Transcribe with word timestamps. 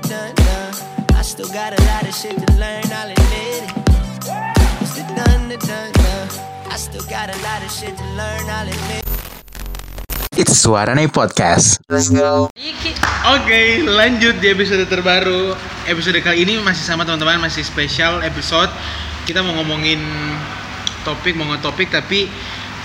the 0.00 0.08
done 0.08 0.34
done. 0.34 0.74
I 1.14 1.22
still 1.22 1.48
got 1.50 1.74
a 1.74 1.80
lot 1.90 2.06
of 2.06 2.14
shit 2.14 2.36
to 2.38 2.48
learn, 2.54 2.84
I'll 2.94 3.10
admit 3.10 3.66
it. 3.66 3.66
It's 4.82 4.94
the 4.94 5.04
done 5.14 5.50
the 5.50 5.58
done 5.58 5.90
done. 5.92 6.28
I 6.70 6.76
still 6.78 7.02
got 7.10 7.34
a 7.34 7.38
lot 7.42 7.62
of 7.62 7.70
shit 7.70 7.96
to 7.96 8.06
learn, 8.14 8.44
I'll 8.46 8.68
admit 8.68 9.02
it. 9.02 9.06
It's 10.38 10.54
Suara 10.54 10.94
Nih 10.94 11.10
Podcast. 11.10 11.82
Oke, 13.26 13.60
lanjut 13.82 14.38
di 14.38 14.46
episode 14.46 14.86
terbaru. 14.86 15.58
Episode 15.90 16.22
kali 16.22 16.46
ini 16.46 16.62
masih 16.62 16.86
sama 16.86 17.02
teman-teman, 17.02 17.42
masih 17.42 17.66
spesial 17.66 18.22
episode. 18.22 18.70
Kita 19.26 19.42
mau 19.42 19.58
ngomongin 19.58 19.98
topik, 21.02 21.34
mau 21.34 21.50
topik 21.58 21.90
tapi 21.90 22.30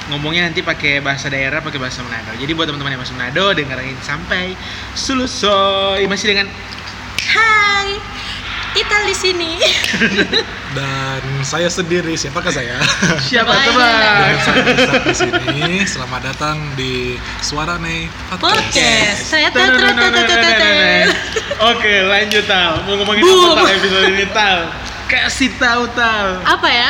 ngomongnya 0.09 0.49
nanti 0.49 0.65
pakai 0.65 0.97
bahasa 0.97 1.29
daerah, 1.29 1.61
pakai 1.61 1.77
bahasa 1.77 2.01
Manado. 2.01 2.33
Jadi 2.41 2.51
buat 2.57 2.65
teman-teman 2.65 2.97
yang 2.97 3.01
masuk 3.05 3.15
Manado, 3.21 3.53
dengerin 3.53 4.01
sampai 4.01 4.57
selesai. 4.97 6.01
Masih 6.09 6.33
dengan 6.33 6.49
Hai, 7.33 7.97
Ital 8.77 9.09
di 9.09 9.15
sini. 9.17 9.57
dan 10.77 11.21
saya 11.41 11.65
sendiri 11.65 12.13
siapakah 12.13 12.53
saya 12.53 12.77
siapa 13.25 13.53
tebak? 13.53 14.17
dan 14.21 14.37
saya 14.41 14.61
di 15.01 15.13
sini 15.17 15.81
selamat 15.85 16.33
datang 16.33 16.61
di 16.77 17.17
Suara 17.41 17.81
Nih 17.81 18.05
Podcast 18.29 19.33
Podcast. 19.33 19.33
Oke, 21.73 21.93
lanjut 22.05 22.45
Tal. 22.45 22.85
Mau 22.85 23.01
ngomongin 23.01 23.21
Boom. 23.25 23.57
apa 23.57 23.65
Tal 23.65 23.73
episode 23.81 24.07
ini 24.13 24.25
Tal? 24.29 24.57
Kasih 25.09 25.49
tahu 25.57 25.89
Tal. 25.97 26.41
Apa 26.45 26.69
ya? 26.69 26.89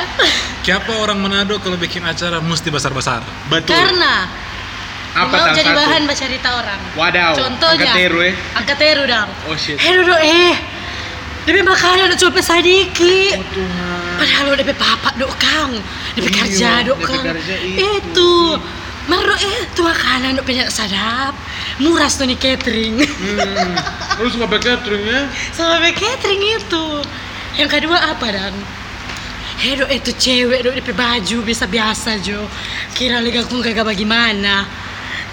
Siapa 0.64 0.92
orang 0.96 1.24
Manado 1.24 1.56
kalau 1.64 1.80
bikin 1.80 2.04
acara 2.04 2.44
mesti 2.44 2.68
besar-besar 2.68 3.24
Betul. 3.48 3.76
Karena 3.76 4.43
apa 5.14 5.30
mau 5.30 5.48
jadi 5.54 5.70
satu? 5.70 5.78
bahan 5.78 6.02
baca 6.10 6.24
cerita 6.26 6.50
orang. 6.58 6.80
Wadaw. 6.98 7.34
Contohnya. 7.38 7.86
Angkat 7.86 7.98
teru, 8.02 8.20
eh. 8.26 8.34
Angkat 8.58 8.78
teru 8.82 9.04
dong. 9.06 9.30
Oh 9.46 9.56
shit. 9.56 9.78
Eh 9.78 9.92
duduk 9.94 10.18
eh. 10.18 10.56
Demi 11.44 11.60
makanan 11.60 12.08
udah 12.08 12.18
cuma 12.18 12.42
sedikit. 12.42 13.36
Oh 13.36 13.46
Tuhan. 13.52 14.16
Padahal 14.16 14.46
udah 14.56 14.64
demi 14.64 14.76
papa 14.80 15.10
dok 15.20 15.34
kang, 15.36 15.76
demi 16.16 16.30
Iya, 16.32 16.40
kerja 16.40 16.70
dok 16.88 17.00
kang. 17.04 17.26
kerja 17.30 17.56
itu. 17.62 17.78
Itu. 17.84 18.34
Maro 19.04 19.36
eh 19.36 19.68
tuh 19.76 19.84
makanan 19.84 20.40
dok 20.40 20.48
banyak 20.48 20.72
sadap. 20.72 21.36
Murah 21.84 22.08
tuh 22.08 22.24
nih 22.24 22.40
catering. 22.40 23.04
Hmm. 23.04 23.76
Terus 24.18 24.34
nggak 24.40 24.50
pakai 24.50 24.80
catering 24.80 25.04
Sama 25.52 25.84
pakai 25.84 25.94
catering 26.00 26.42
itu. 26.58 26.86
Yang 27.60 27.70
kedua 27.70 27.98
apa 28.16 28.28
dan? 28.32 28.56
Hei 29.60 29.76
dok 29.76 29.92
itu 29.92 30.12
cewek 30.16 30.64
dok 30.64 30.74
DP 30.80 30.90
baju 30.96 31.38
biasa-biasa 31.44 32.24
jo. 32.24 32.48
Kira 32.96 33.20
lega 33.20 33.44
aku 33.44 33.60
gak 33.60 33.84
bagaimana. 33.84 34.64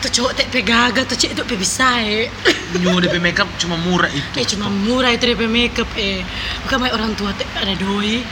Tuh 0.01 0.11
cowok 0.11 0.33
teh 0.33 0.47
pegaga 0.49 1.05
tuh 1.05 1.17
cewek 1.17 1.37
dok 1.37 1.47
bisa 1.55 2.01
eh. 2.01 2.33
Nyu 2.81 2.97
DP 3.05 3.21
makeup 3.21 3.49
cuma 3.61 3.77
murah 3.77 4.09
itu. 4.09 4.25
Eh 4.41 4.47
cuma 4.49 4.73
murah 4.73 5.13
itu 5.13 5.29
DP 5.29 5.45
makeup 5.45 5.89
eh. 6.01 6.25
Bukan 6.65 6.77
main 6.81 6.93
orang 6.97 7.13
tua 7.15 7.37
teh 7.37 7.45
ada 7.57 7.77
doi. 7.77 8.25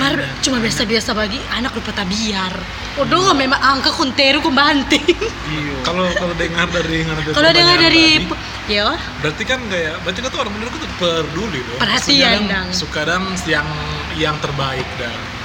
Mar 0.00 0.16
cuma 0.40 0.56
biasa-biasa 0.58 1.12
bagi 1.12 1.36
anak 1.52 1.76
lupa 1.76 1.92
tabiar. 1.92 2.56
Odoh 2.96 3.36
memang 3.36 3.60
angka 3.60 3.92
kunteru 3.92 4.40
ku 4.40 4.48
banting. 4.48 5.04
Iya. 5.50 5.82
kalau 5.82 6.06
kalau 6.14 6.34
dengar 6.38 6.66
dari 6.70 7.02
dari 7.02 7.34
Kalau 7.34 7.50
dengar 7.50 7.76
dari 7.82 8.22
yo 8.70 8.86
berarti 9.18 9.42
kan 9.42 9.58
kayak 9.66 9.98
berarti 10.06 10.20
kan 10.22 10.30
tuh 10.30 10.40
orang 10.46 10.52
Manado 10.54 10.78
tuh 10.78 10.90
peduli 11.02 11.58
dong 11.66 11.78
Perhatian, 11.82 12.46
Dang. 12.46 12.68
suka 12.70 13.02
yang 13.50 13.66
yang 14.14 14.36
terbaik 14.38 14.86
dah 14.94 15.39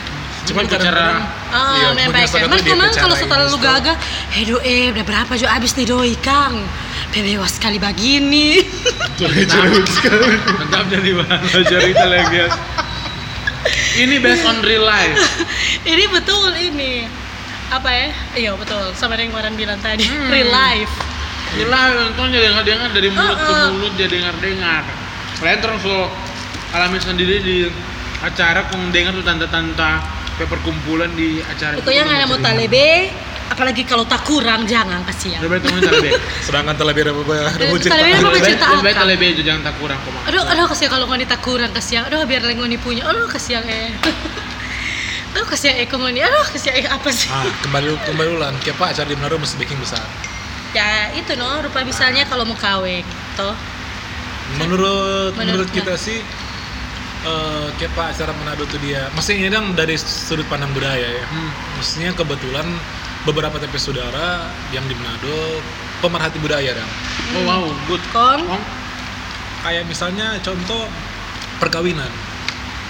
cuman 0.45 0.65
kadang-kadang 0.69 1.25
Ah, 1.55 1.79
iya, 1.79 1.88
memang 1.95 2.27
punya 2.27 2.27
tuh 2.27 2.59
dia 2.59 2.75
memang 2.75 2.91
bicara 2.91 3.03
kalau 3.07 3.15
setelah 3.15 3.45
lu 3.47 3.59
gagah, 3.63 3.95
hei 4.35 4.43
do 4.43 4.59
eh 4.59 4.91
udah 4.91 5.05
berapa 5.07 5.31
jo 5.39 5.47
abis 5.47 5.71
nih 5.79 5.87
doi 5.87 6.13
kang. 6.19 6.59
Bebewas 7.15 7.55
sekali 7.55 7.79
begini. 7.79 8.59
Mantap 10.59 10.85
dari 10.91 11.15
mana 11.15 11.39
cerita 11.47 12.05
lagi. 12.11 12.43
Ini 13.95 14.19
based 14.19 14.43
on 14.43 14.59
real 14.67 14.83
life. 14.83 15.15
ini 15.91 16.11
betul 16.11 16.52
ini. 16.59 17.07
Apa 17.71 17.87
ya? 17.87 18.09
Iya 18.36 18.52
betul. 18.59 18.91
Sama 18.99 19.15
yang 19.15 19.31
kemarin 19.31 19.55
bilang 19.55 19.80
tadi. 19.80 20.03
Hmm. 20.03 20.27
Real 20.27 20.52
life. 20.52 20.91
Real 21.55 21.71
life 21.71 21.95
contohnya 21.95 22.39
dengar-dengar 22.43 22.89
dari 22.91 23.09
mulut 23.15 23.39
ke 23.39 23.53
mulut 23.71 23.93
dia 23.95 24.08
dengar-dengar. 24.11 24.83
Kalian 25.39 25.59
terus 25.64 25.81
lo 25.87 26.11
alami 26.75 26.99
sendiri 26.99 27.39
di 27.39 27.58
acara 28.20 28.67
kung 28.67 28.91
dengar 28.91 29.15
tuh 29.15 29.23
tante-tante 29.23 30.14
kayak 30.35 30.49
perkumpulan 30.49 31.09
di 31.11 31.39
acara 31.39 31.75
Pokoknya 31.75 32.03
nggak 32.03 32.17
ada 32.17 32.27
mau 32.27 32.39
talebe. 32.39 32.87
Apalagi 33.45 33.85
kalau 33.85 34.03
tak 34.03 34.25
kurang 34.25 34.65
jangan 34.65 35.05
kasihan. 35.05 35.37
Lebih 35.37 35.61
temen 35.61 35.77
talebe. 35.79 36.09
sedangkan 36.45 36.73
Talebe 36.73 36.99
cerita 37.05 37.13
lebih 37.13 37.37
Lebih 38.25 38.41
cerita 38.41 38.65
lebih 38.73 38.89
apa? 38.89 38.99
talebe 38.99 39.25
itu 39.29 39.41
jangan 39.45 39.61
tak 39.63 39.75
kurang 39.77 39.99
kok. 40.01 40.11
Aduh, 40.25 40.43
aduh 40.43 40.65
kasihan 40.65 40.89
kalau 40.89 41.05
ngoni 41.05 41.25
tak 41.25 41.39
kurang 41.39 41.69
kasihan. 41.69 42.03
Aduh 42.05 42.25
biar 42.25 42.41
lagi 42.41 42.57
ngoni 42.57 42.81
punya. 42.81 43.05
Aduh 43.05 43.29
kasihan 43.29 43.61
eh. 43.63 43.93
Aduh 45.31 45.45
kasihan 45.45 45.77
eh 45.77 45.85
ngoni. 45.85 46.19
Aduh 46.19 46.45
kasihan 46.49 46.73
eh 46.75 46.89
apa 46.89 47.09
sih? 47.13 47.29
ah 47.29 47.45
kembali 47.61 47.93
kembali 48.09 48.29
ulang 48.33 48.55
kayak 48.59 48.75
pak 48.75 48.87
acara 48.91 49.07
di 49.07 49.15
Manado 49.15 49.37
mesti 49.37 49.55
bikin 49.55 49.77
besar 49.77 50.02
Ya 50.73 51.07
itu 51.13 51.37
no, 51.37 51.47
rupa 51.61 51.85
misalnya 51.85 52.27
kalau 52.27 52.43
mau 52.43 52.57
kawin, 52.57 53.05
toh. 53.35 53.55
menurut 54.57 55.31
menurut 55.33 55.69
Menurutnya. 55.71 55.81
kita 55.81 55.95
sih 55.95 56.19
eh 57.25 57.67
kayak 57.75 57.91
pak 57.91 58.13
acara 58.13 58.31
Manado 58.33 58.63
tuh 58.65 58.77
dia 58.77 59.09
maksudnya 59.11 59.37
ini 59.39 59.49
dong 59.49 59.73
dari 59.73 59.95
sudut 59.95 60.45
pandang 60.45 60.69
budaya 60.71 61.02
ya 61.02 61.25
Hmm. 61.25 61.49
maksudnya 61.75 62.13
kebetulan 62.13 62.67
beberapa 63.23 63.58
TP 63.58 63.73
saudara 63.75 64.45
yang 64.69 64.86
di 64.86 64.93
Manado 64.93 65.58
pemerhati 65.99 66.37
budaya 66.37 66.71
dong 66.71 66.91
Oh 67.33 67.41
wow, 67.43 67.65
good. 67.85 68.03
Kong, 68.14 68.45
Kong, 68.45 68.64
kayak 69.61 69.83
misalnya 69.83 70.37
contoh 70.39 70.85
perkawinan 71.58 72.14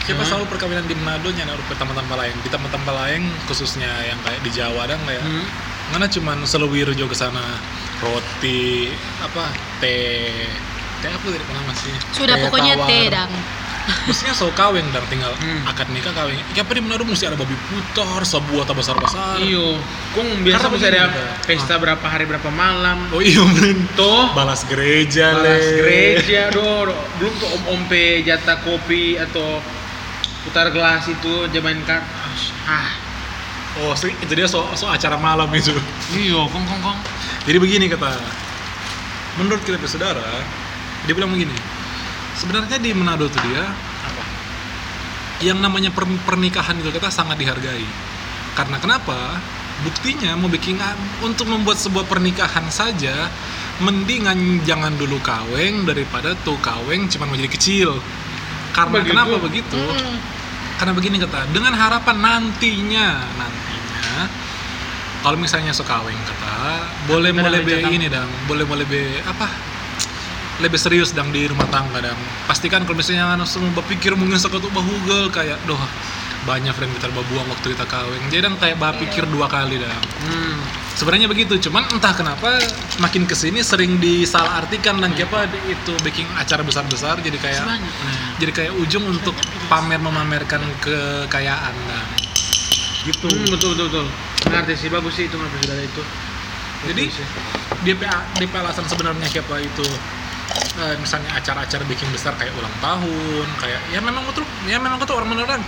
kita 0.03 0.13
Hmm. 0.16 0.28
selalu 0.28 0.45
perkawinan 0.47 0.84
di 0.84 0.94
Manado 0.95 1.31
nyana 1.31 1.56
rupa 1.56 1.74
tempat-tempat 1.74 2.18
lain 2.19 2.35
di 2.38 2.50
tempat-tempat 2.51 2.94
lain 2.94 3.22
khususnya 3.47 3.90
yang 4.03 4.19
kayak 4.22 4.41
di 4.44 4.51
Jawa 4.51 4.84
dan 4.85 5.00
kayak 5.01 5.24
Hmm. 5.24 5.47
mana 5.90 6.06
cuman 6.06 6.44
selewir 6.44 6.91
jo 6.91 7.06
ke 7.06 7.16
sana 7.16 7.41
roti 8.00 8.91
apa 9.18 9.47
teh 9.79 10.45
teh 11.00 11.07
apa 11.07 11.25
dari 11.25 11.45
mana 11.45 11.62
masih 11.66 11.94
sudah 12.12 12.35
pokoknya 12.44 12.74
tawar. 12.75 12.88
teh 12.88 13.06
dang. 13.07 13.31
Mestinya 14.09 14.34
so 14.34 14.50
kawin 14.53 14.85
dan 14.90 15.06
tinggal 15.09 15.29
Hmm. 15.38 15.66
akad 15.69 15.90
nikah 15.94 16.13
kawin. 16.13 16.38
Ya 16.57 16.66
di 16.66 16.81
Manado 16.81 17.06
mesti 17.06 17.29
ada 17.29 17.38
babi 17.38 17.53
putar, 17.69 18.22
sebuah 18.25 18.66
tak 18.66 18.75
besar 18.78 18.97
besar. 18.97 19.38
Iyo, 19.38 19.78
kung 20.13 20.25
biasa 20.41 20.69
mesti 20.69 20.88
ada 20.90 21.09
pesta 21.46 21.78
berapa 21.78 22.06
hari 22.06 22.25
berapa 22.25 22.50
malam. 22.50 23.06
Oh 23.13 23.22
iya 23.22 23.41
men. 23.45 23.85
Balas 24.34 24.66
gereja 24.66 25.38
balas 25.38 25.62
le. 25.62 25.78
gereja 25.81 26.41
do, 26.50 26.90
do. 26.90 26.95
belum 27.22 27.34
tuh 27.38 27.50
om 27.56 27.63
ompe 27.78 28.25
jatah 28.25 28.57
kopi 28.66 29.18
atau 29.22 29.62
putar 30.45 30.69
gelas 30.69 31.06
itu 31.09 31.50
jaman 31.50 31.81
kan 31.90 32.06
ah 32.69 33.06
Oh 33.75 33.91
dia 34.31 34.47
so, 34.47 34.63
so 34.79 34.88
acara 34.88 35.19
malam 35.19 35.51
itu. 35.51 35.75
iyo 36.16 36.47
kong 36.47 36.63
kong 36.63 36.79
kong 36.79 37.00
Jadi 37.44 37.57
begini 37.59 37.85
kata, 37.91 38.07
menurut 39.35 39.59
kita 39.68 39.78
saudara, 39.84 40.24
dia 41.06 41.13
bilang 41.13 41.29
begini. 41.29 41.53
Sebenarnya 42.35 42.78
di 42.78 42.91
Manado 42.91 43.31
tuh 43.31 43.40
dia 43.47 43.63
apa? 44.03 44.23
Yang 45.40 45.59
namanya 45.59 45.90
per- 45.91 46.22
pernikahan 46.23 46.79
itu 46.79 46.91
kita 46.91 47.07
sangat 47.07 47.40
dihargai. 47.40 47.85
Karena 48.56 48.79
kenapa? 48.79 49.40
Buktinya 49.84 50.40
mau 50.40 50.47
bikin 50.47 50.79
untuk 51.19 51.51
membuat 51.51 51.75
sebuah 51.75 52.07
pernikahan 52.07 52.63
saja 52.72 53.28
mendingan 53.84 54.63
jangan 54.63 54.95
dulu 54.95 55.19
kaweng 55.19 55.84
daripada 55.84 56.31
tuh 56.47 56.56
kaweng 56.63 57.12
cuman 57.12 57.28
mau 57.28 57.35
jadi 57.35 57.51
kecil. 57.51 58.00
Karena 58.72 59.03
Begitu. 59.03 59.12
kenapa 59.12 59.35
begitu? 59.40 59.79
Mm-mm. 59.79 60.16
karena 60.75 60.91
begini 60.91 61.16
kata 61.24 61.47
dengan 61.56 61.72
harapan 61.72 62.19
nantinya 62.19 63.24
nantinya 63.40 64.28
kalau 65.24 65.40
misalnya 65.40 65.72
sekaweng 65.72 66.19
kata 66.28 66.84
boleh 67.07 67.31
boleh 67.31 67.63
be 67.63 67.79
ini 67.95 68.12
dang 68.12 68.28
boleh 68.44 68.68
boleh 68.68 68.84
be 68.84 69.24
apa 69.24 69.47
lebih 70.64 70.80
serius 70.80 71.12
dang 71.12 71.32
di 71.36 71.48
rumah 71.52 71.68
tangga 71.68 72.00
dang. 72.00 72.20
Pastikan 72.48 72.88
kalau 72.88 73.00
misalnya 73.00 73.36
semua 73.44 73.72
berpikir 73.75 74.16
mungkin 74.16 74.40
sekatu 74.40 74.72
bahugel 74.72 75.28
kayak 75.34 75.60
doh 75.68 75.80
banyak 76.46 76.72
friend 76.78 76.94
kita 76.94 77.10
buang 77.10 77.50
waktu 77.50 77.74
kita 77.74 77.90
kaweng 77.90 78.22
jadi 78.30 78.46
dang 78.46 78.56
kayak 78.62 78.78
berpikir 78.78 79.25
dua 79.34 79.50
kali 79.50 79.81
dang. 79.81 79.90
Hmm. 80.22 80.62
sebenarnya 80.94 81.25
begitu 81.25 81.57
cuman 81.68 81.90
entah 81.90 82.13
kenapa 82.13 82.62
makin 83.02 83.25
ke 83.25 83.34
sini 83.34 83.66
sering 83.66 83.98
disalahartikan 83.98 85.02
dan 85.02 85.12
kayak 85.18 85.34
apa 85.34 85.50
itu 85.66 85.92
bikin 86.06 86.30
acara 86.38 86.62
besar 86.62 86.86
besar 86.86 87.18
jadi 87.19 87.36
kayak. 87.42 87.66
Nah. 87.66 87.81
jadi 88.38 88.51
kayak 88.54 88.74
ujung 88.78 89.04
untuk 89.10 89.34
pamer 89.68 89.98
memamerkan 89.98 90.62
kekayaan 90.86 91.75
nah 91.90 92.06
gitu. 93.06 93.30
Hmm, 93.30 93.48
betul 93.54 93.78
betul 93.78 93.88
betul. 93.90 94.08
Ngerti 94.50 94.74
sih 94.78 94.90
bagus 94.90 95.13
sih 95.13 95.25
itu 95.30 95.36
ngerti 95.38 95.58
saudara 95.66 95.81
itu. 95.86 96.01
Jadi. 96.86 97.06
DP 97.86 98.01
DP 98.42 98.54
alasan 98.58 98.86
sebenarnya 98.90 99.30
kayak 99.30 99.46
apa 99.46 99.62
itu 99.62 99.86
eh, 100.77 100.95
misalnya 100.97 101.30
acara-acara 101.33 101.83
bikin 101.86 102.07
besar 102.12 102.33
kayak 102.36 102.53
ulang 102.56 102.74
tahun 102.80 103.47
kayak 103.59 103.81
ya 103.92 104.00
memang 104.00 104.24
betul 104.25 104.44
ya 104.65 104.77
memang 104.77 104.97
betul 104.97 105.18
orang 105.18 105.30
beneran 105.33 105.62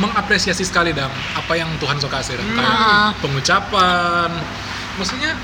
mengapresiasi 0.00 0.64
sekali 0.64 0.90
dong 0.90 1.12
apa 1.36 1.52
yang 1.54 1.68
Tuhan 1.78 2.00
so 2.00 2.08
kasih 2.08 2.40
dong. 2.40 2.48
kayak 2.56 2.66
Ah. 2.66 3.10
pengucapan 3.22 4.30
maksudnya 4.96 5.36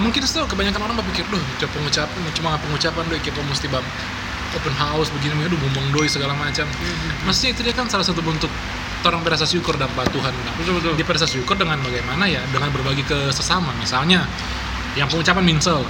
mungkin 0.00 0.22
tuh 0.24 0.46
kebanyakan 0.46 0.80
orang 0.82 0.96
berpikir 0.98 1.26
duh 1.28 1.42
cuma 1.60 1.70
pengucapan 1.72 2.18
cuma 2.32 2.50
pengucapan 2.58 3.02
doh 3.06 3.18
kayak 3.20 3.44
mesti 3.44 3.66
bang 3.68 3.84
open 4.54 4.74
house 4.78 5.10
begini 5.10 5.34
aduh 5.44 5.58
bumbung 5.58 5.86
doi 5.90 6.06
segala 6.06 6.32
macam 6.34 6.64
maksudnya 7.26 7.50
itu 7.58 7.60
dia 7.66 7.74
kan 7.74 7.90
salah 7.90 8.06
satu 8.06 8.22
bentuk 8.22 8.50
orang 9.04 9.20
berasa 9.20 9.44
syukur 9.44 9.76
dan 9.76 9.90
Tuhan 9.92 10.32
Nah, 10.32 10.54
Betul, 10.56 10.80
betul. 10.80 10.92
dia 10.96 11.04
berasa 11.04 11.26
syukur 11.28 11.60
dengan 11.60 11.76
bagaimana 11.84 12.24
ya 12.24 12.40
dengan 12.48 12.72
berbagi 12.72 13.04
ke 13.04 13.28
sesama 13.30 13.68
misalnya 13.76 14.24
yang 14.96 15.10
pengucapan 15.10 15.44
minsel 15.44 15.84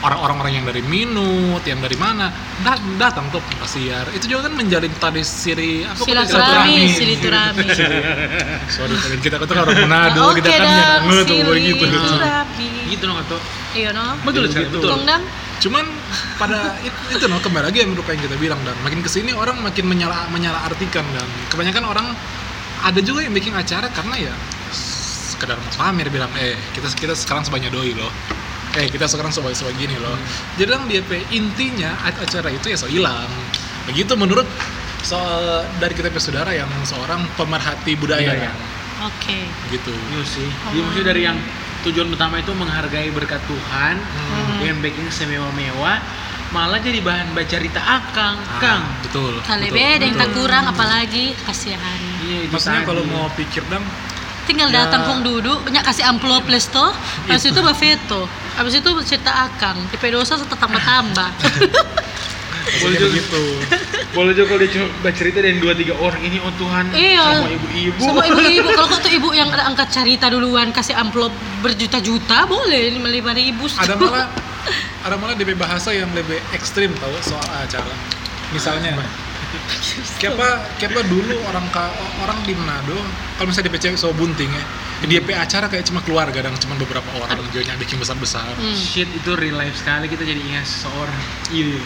orang-orang 0.00 0.52
yang 0.52 0.64
dari 0.64 0.78
Minut, 0.80 1.62
yang 1.62 1.78
dari 1.78 1.94
mana 1.94 2.30
dat- 2.60 2.82
datang 2.96 3.26
tuh 3.28 3.42
kasiar 3.56 4.06
itu 4.10 4.30
juga 4.30 4.46
kan 4.46 4.54
menjalin 4.54 4.92
tali 4.96 5.20
siri 5.20 5.82
apa 5.82 5.98
Silaturahmi, 5.98 6.76
silaturahmi. 6.88 7.66
Sorry, 8.74 8.94
kita 9.18 9.36
kata 9.36 9.52
orang 9.56 9.74
Manado, 9.82 10.30
Oke 10.30 10.38
kita 10.38 10.48
kan 10.52 10.62
tahu 10.62 11.26
begitu. 11.26 11.84
silaturahmi. 11.90 12.68
gitu 12.88 13.04
dong 13.04 13.18
atau 13.18 13.38
Iya 13.70 13.90
no. 13.92 14.16
betul 14.22 14.48
Gitu. 14.48 14.64
betul 14.72 15.02
Dam? 15.02 15.22
Cuman 15.58 15.84
pada 16.34 16.78
itu, 16.80 16.94
itu 17.12 17.24
no 17.26 17.36
kembali 17.36 17.66
lagi 17.66 17.78
yang 17.82 17.90
apa 17.92 18.10
yang 18.10 18.22
kita 18.22 18.36
bilang 18.38 18.60
dan 18.62 18.78
makin 18.80 19.02
ke 19.02 19.10
sini 19.10 19.34
orang 19.34 19.58
makin 19.58 19.84
menyala 19.84 20.30
menyala 20.30 20.62
artikan 20.64 21.02
dan 21.10 21.26
kebanyakan 21.48 21.84
orang 21.84 22.06
ada 22.78 23.00
juga 23.02 23.26
yang 23.26 23.34
bikin 23.34 23.50
acara 23.52 23.90
karena 23.90 24.30
ya 24.30 24.34
sekedar 24.70 25.58
mau 25.58 25.72
pamer 25.74 26.06
bilang 26.08 26.30
eh 26.34 26.54
kita 26.70 26.86
kita 26.92 27.12
sekarang 27.12 27.42
sebanyak 27.42 27.68
doi 27.68 27.90
loh 27.92 28.10
eh 28.74 28.86
kita 28.86 29.04
sekarang 29.04 29.30
sebagai 29.30 29.56
sebagai 29.56 29.78
gini 29.78 29.96
loh 29.96 30.16
jadi 30.54 30.68
orang 30.70 30.84
dia 30.86 31.00
pe- 31.00 31.24
intinya 31.30 31.96
acara 32.02 32.48
itu 32.48 32.68
ya 32.68 32.76
so 32.76 32.84
hilang 32.84 33.30
begitu 33.84 34.12
menurut 34.14 34.44
so, 35.00 35.16
dari 35.76 35.92
kita 35.92 36.12
saudara 36.14 36.52
yang 36.52 36.68
seorang 36.82 37.24
pemerhati 37.34 37.94
budaya 37.94 38.28
Budaya. 38.28 38.52
Oke. 39.00 39.46
gitu 39.70 39.94
Iya 40.10 40.22
sih. 40.26 40.48
Jadi 40.66 40.78
maksudnya 40.82 41.06
dari 41.06 41.22
yang 41.22 41.38
tujuan 41.80 42.10
utama 42.10 42.36
itu 42.36 42.50
menghargai 42.50 43.08
berkat 43.08 43.38
Tuhan 43.40 43.94
Hmm. 43.94 44.58
dengan 44.58 44.82
baking 44.82 45.06
semewah-mewah 45.08 45.96
malah 46.48 46.76
jadi 46.76 46.98
bahan 46.98 47.30
baca 47.30 47.46
cerita 47.46 47.78
akang, 47.78 48.34
Ah, 48.34 48.58
Kang. 48.58 48.82
betul 49.00 49.38
Kali 49.40 49.68
betul. 49.68 49.78
beda 49.78 50.02
yang 50.02 50.16
tak 50.16 50.30
kurang 50.32 50.64
apalagi 50.66 51.30
kasihan. 51.38 52.00
Iya, 52.18 52.38
itu 52.44 52.50
maksudnya 52.50 52.82
kalau 52.82 53.06
mau 53.06 53.30
pikir 53.30 53.62
dam 53.64 53.86
Tinggal 54.48 54.72
Ya. 54.72 54.88
datang 54.88 55.04
kong 55.04 55.20
duduk, 55.20 55.60
banyak 55.60 55.84
kasih 55.84 56.08
amplop 56.08 56.48
les 56.48 56.64
toh. 56.66 56.88
Habis 57.28 57.44
itu 57.46 57.60
veto. 57.60 58.24
Habis 58.56 58.80
itu 58.80 58.90
cerita 59.04 59.44
akang. 59.44 59.76
Di 59.86 59.96
pedosa 59.96 60.40
tambah-tambah. 60.40 61.28
Boleh 62.68 62.68
Maksudnya 62.68 63.00
juga. 63.00 63.08
begitu 63.08 63.42
boleh 64.16 64.32
juga 64.32 64.46
kalau 64.46 64.60
dia 64.60 64.70
cuma 64.70 64.86
baca 65.00 65.16
cerita 65.16 65.38
dan 65.40 65.56
dua 65.56 65.72
tiga 65.72 65.94
orang 65.96 66.20
ini 66.20 66.36
oh 66.38 66.52
Tuhan 66.52 66.84
Iya. 66.92 67.24
sama 67.40 67.48
ibu-ibu. 67.50 68.00
Semua 68.02 68.24
ibu-ibu, 68.26 68.68
kalau 68.76 68.88
kau 68.88 69.00
tuh 69.00 69.08
ibu 69.08 69.28
yang 69.32 69.48
ada 69.48 69.64
angkat 69.64 69.88
cerita 69.88 70.28
duluan 70.28 70.68
kasih 70.68 70.92
amplop 70.92 71.32
berjuta-juta 71.60 72.44
boleh 72.44 72.92
lima 72.92 73.08
lima 73.08 73.32
ribu. 73.32 73.64
ada 73.72 73.94
malah 73.94 74.28
ada 75.00 75.14
malah 75.16 75.32
DP 75.32 75.56
bahasa 75.56 75.92
yang 75.92 76.12
lebih 76.12 76.36
ekstrim 76.50 76.92
tahu 76.94 77.12
soal 77.22 77.40
acara 77.56 77.88
misalnya 78.50 79.00
Kepa, 80.18 80.48
kepa 80.76 81.00
dulu 81.04 81.36
orang 81.44 81.66
ka, 81.68 81.92
orang 82.18 82.40
di 82.42 82.52
Manado 82.52 82.96
kalau 83.34 83.48
misalnya 83.48 83.68
DP 83.68 83.76
cewek 83.78 83.96
so 83.96 84.10
bunting 84.10 84.48
ya 84.48 84.64
dia 85.00 85.20
pe 85.20 85.30
acara 85.30 85.66
kayak 85.66 85.84
cuma 85.84 86.00
keluarga 86.00 86.40
dan 86.40 86.56
cuma 86.56 86.74
beberapa 86.74 87.06
orang 87.14 87.38
dia 87.48 87.62
bikin 87.76 87.96
besar 87.96 88.16
besar 88.16 88.48
Hmm. 88.50 88.72
Shit 88.72 89.06
itu 89.08 89.30
real 89.32 89.54
life 89.54 89.76
sekali 89.76 90.06
kita 90.06 90.22
jadi 90.22 90.40
ingat 90.40 90.64
seseorang. 90.64 91.20
Iya. 91.48 91.78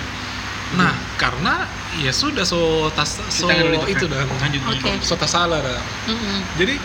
nah 0.72 0.88
karena 1.14 1.68
ya 1.98 2.08
sudah 2.08 2.42
so 2.42 2.58
tas 2.88 3.20
so 3.28 3.44
itu 3.84 4.08
Fred. 4.08 4.16
dan 4.16 4.24
Lanjut. 4.32 4.60
Oke. 4.64 4.90
so 5.02 5.12
tas 5.14 5.28
salah 5.28 5.60
dah 5.60 5.76
Mm-mm. 6.08 6.38
jadi 6.56 6.80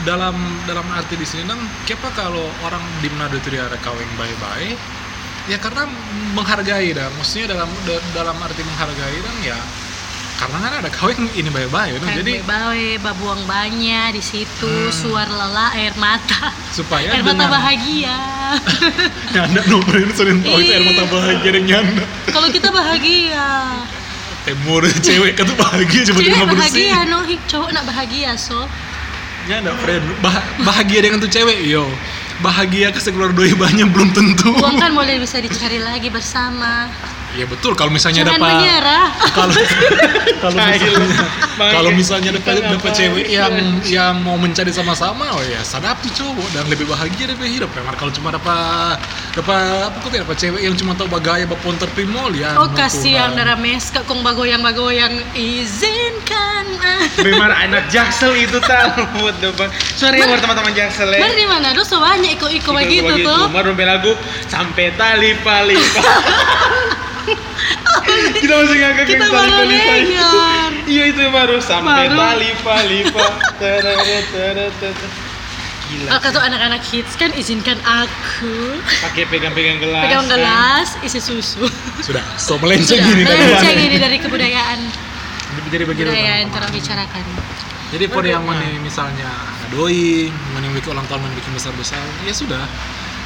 dalam 0.00 0.32
dalam 0.64 0.88
arti 0.90 1.14
di 1.14 1.22
sini 1.22 1.44
kan 1.44 1.58
kepa 1.84 2.08
kalau 2.12 2.42
orang 2.60 2.80
di 2.98 3.08
Manado 3.10 3.36
itu 3.36 3.46
dia 3.48 3.62
ada 3.62 3.76
kawin 3.78 4.08
baik-baik 4.14 4.80
ya 5.44 5.58
karena 5.58 5.84
menghargai 6.32 6.90
dah 6.90 7.12
maksudnya 7.14 7.52
dalam 7.52 7.68
da- 7.84 8.04
dalam 8.12 8.36
arti 8.38 8.64
menghargai 8.64 9.18
dan 9.18 9.36
ya 9.44 9.58
karena 10.34 10.56
kan 10.58 10.72
ada 10.76 10.90
kawin 10.90 11.30
ini 11.30 11.46
baik-baik 11.46 11.94
nah, 11.96 12.10
Kan 12.10 12.18
jadi 12.18 12.42
bawe 12.42 12.86
babuang 13.00 13.42
banyak 13.44 14.12
di 14.12 14.22
situ, 14.22 14.66
Hmm. 14.66 14.90
suar 14.90 15.26
lelah, 15.26 15.70
air 15.72 15.94
mata. 15.94 16.50
supaya 16.68 17.06
air 17.08 17.22
mata 17.22 17.46
bahagia. 17.46 18.18
nyanda 19.34 19.62
nomor 19.64 19.94
ini 19.94 20.12
sering 20.12 20.38
tahu 20.40 20.58
itu 20.58 20.70
air 20.70 20.82
mata 20.84 21.04
bahagia 21.06 21.50
dan 21.52 21.64
nyanda 21.64 22.04
Kalau 22.28 22.48
kita 22.48 22.68
bahagia. 22.68 23.46
temur 24.44 24.84
cewek 25.00 25.32
kan 25.34 25.46
tuh 25.46 25.56
bahagia 25.56 26.00
cuma 26.04 26.20
Cewek 26.20 26.28
terima 26.28 26.44
bersih 26.46 26.84
bahagia, 26.84 26.98
no, 27.08 27.18
cowok 27.46 27.70
nak 27.72 27.84
bahagia, 27.86 28.30
so. 28.34 28.60
nyanda 29.44 29.72
friend 29.78 30.04
Bah- 30.20 30.44
bahagia 30.60 30.98
dengan 31.00 31.16
tuh 31.18 31.28
cewek 31.28 31.64
yo 31.64 31.88
bahagia 32.36 32.90
ke 32.90 32.98
sekeluar 32.98 33.30
doi 33.30 33.54
banyak 33.54 33.86
belum 33.86 34.10
tentu 34.10 34.50
Uang 34.52 34.76
kan 34.76 34.90
boleh 34.90 35.16
bisa 35.16 35.38
dicari 35.38 35.78
lagi 35.78 36.10
bersama. 36.10 36.90
Ya 37.34 37.46
betul 37.50 37.74
kalau 37.74 37.90
misalnya 37.90 38.22
Jangan 38.22 38.38
dapat 38.38 38.54
menyerah. 38.54 39.06
kalau 39.34 39.54
kalau 40.42 40.54
misalnya 40.54 41.26
kalau 41.54 41.90
misalnya 41.90 42.30
dapat 42.38 42.62
dapat 42.62 42.92
cewek 42.94 43.26
yang 43.26 43.50
anjing? 43.50 43.90
yang 43.90 44.14
mau 44.22 44.38
mencari 44.38 44.70
sama-sama 44.70 45.34
oh 45.34 45.42
ya 45.42 45.60
sadap 45.66 45.98
tuh 46.00 46.12
cowok 46.14 46.48
dan 46.54 46.64
lebih 46.70 46.86
bahagia 46.86 47.30
daripada 47.30 47.50
hidup 47.50 47.70
ya 47.74 47.82
kalau 47.98 48.12
cuma 48.14 48.28
dapat 48.30 48.96
dapat 49.34 49.90
apa 49.90 49.96
kok 49.98 50.10
dapat 50.14 50.36
cewek 50.38 50.60
yang 50.62 50.74
cuma 50.78 50.94
tahu 50.94 51.10
bagaya 51.10 51.44
bapon 51.44 51.74
terpimol 51.74 52.30
ya 52.34 52.54
Oh 52.54 52.70
kasihan 52.70 53.34
darah 53.34 53.58
meska 53.58 54.06
kong 54.06 54.22
bagoyang-bagoyang 54.22 55.18
izinkan 55.34 56.66
ah. 56.78 57.02
Memang 57.26 57.50
anak 57.50 57.90
jaksel 57.90 58.34
itu 58.38 58.58
tahu 58.62 59.04
buat 59.18 59.36
depan. 59.42 59.68
Sorry 59.98 60.22
buat 60.22 60.38
teman-teman 60.40 60.72
jaksel 60.74 61.10
ya. 61.12 61.20
Dari 61.20 61.44
mana? 61.46 61.74
Duh, 61.74 61.84
so 61.86 61.98
banyak 61.98 62.38
iko-iko 62.38 62.74
begitu 62.74 63.26
tuh. 63.26 63.50
Dompet 63.50 63.86
lagu 63.86 64.12
sampai 64.46 64.94
tali 64.94 65.34
pali. 65.42 65.78
kita 68.42 68.52
masih 68.56 68.76
ngakak 68.76 69.04
Kita 69.06 69.24
yang 69.24 69.32
tali 69.32 69.74
dengar. 70.04 70.70
Iya 70.94 71.02
itu 71.08 71.18
yang 71.18 71.32
baru 71.32 71.56
sampai 71.58 72.06
Baru. 72.06 72.18
tali 72.18 72.50
tadada. 74.28 74.90
Gila. 75.84 76.08
Kalau 76.08 76.20
kata 76.22 76.38
anak-anak 76.40 76.82
hits 76.82 77.12
kan 77.14 77.30
izinkan 77.32 77.76
aku 77.80 78.56
Pakai 79.04 79.28
pegang-pegang 79.28 79.80
gelas. 79.80 80.04
pegang 80.04 80.24
kan. 80.24 80.32
gelas 80.32 80.88
isi 81.00 81.20
susu. 81.20 81.64
sudah 82.00 82.24
so 82.36 82.56
melenceng 82.56 83.00
tadi 83.00 83.82
ini 83.84 83.96
dari 83.96 84.16
kebudayaan 84.16 84.78
jadi 85.70 85.84
yang 86.08 86.48
teman-teman. 86.48 86.52
terang 86.52 86.72
bicarakan. 86.72 87.22
jadi 87.92 88.04
pada 88.08 88.28
yang 88.28 88.44
mana 88.44 88.64
misalnya 88.80 89.28
doi 89.70 90.28
mana 90.52 90.64
yang 90.64 90.74
bikin 90.74 90.90
ulang 90.90 91.06
tahun 91.06 91.20
mana 91.20 91.34
bikin 91.36 91.52
besar 91.52 91.72
besar 91.76 92.00
ya 92.24 92.32
sudah 92.32 92.64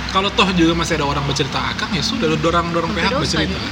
kalau 0.08 0.28
toh 0.30 0.48
juga 0.52 0.72
masih 0.72 0.98
ada 0.98 1.06
orang 1.06 1.24
bercerita 1.24 1.58
akang 1.62 1.90
ya 1.90 2.00
sudah 2.00 2.32
dorang 2.38 2.90
Sampai 2.90 3.02
pihak 3.06 3.12
bercerita 3.18 3.54
juga. 3.54 3.70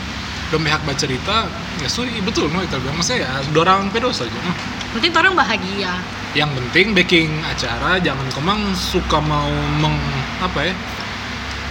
Dorong 0.48 0.62
pihak 0.62 0.82
bercerita 0.86 1.50
ya 1.82 1.88
iya, 2.06 2.22
betul 2.22 2.46
mau 2.48 2.62
kita 2.62 2.78
bilang. 2.78 2.96
Maksudnya 2.96 3.26
ya 3.26 3.32
dorang 3.50 3.90
pedos 3.90 4.22
saja 4.22 4.30
Nah, 4.30 4.56
Penting 4.94 5.12
orang 5.12 5.34
bahagia. 5.36 5.92
yang 6.32 6.48
penting 6.52 6.92
baking 6.92 7.28
acara 7.44 7.96
jangan 8.00 8.24
kemang 8.32 8.60
suka 8.72 9.20
mau 9.20 9.48
meng 9.80 9.96
apa 10.40 10.68
ya? 10.68 10.74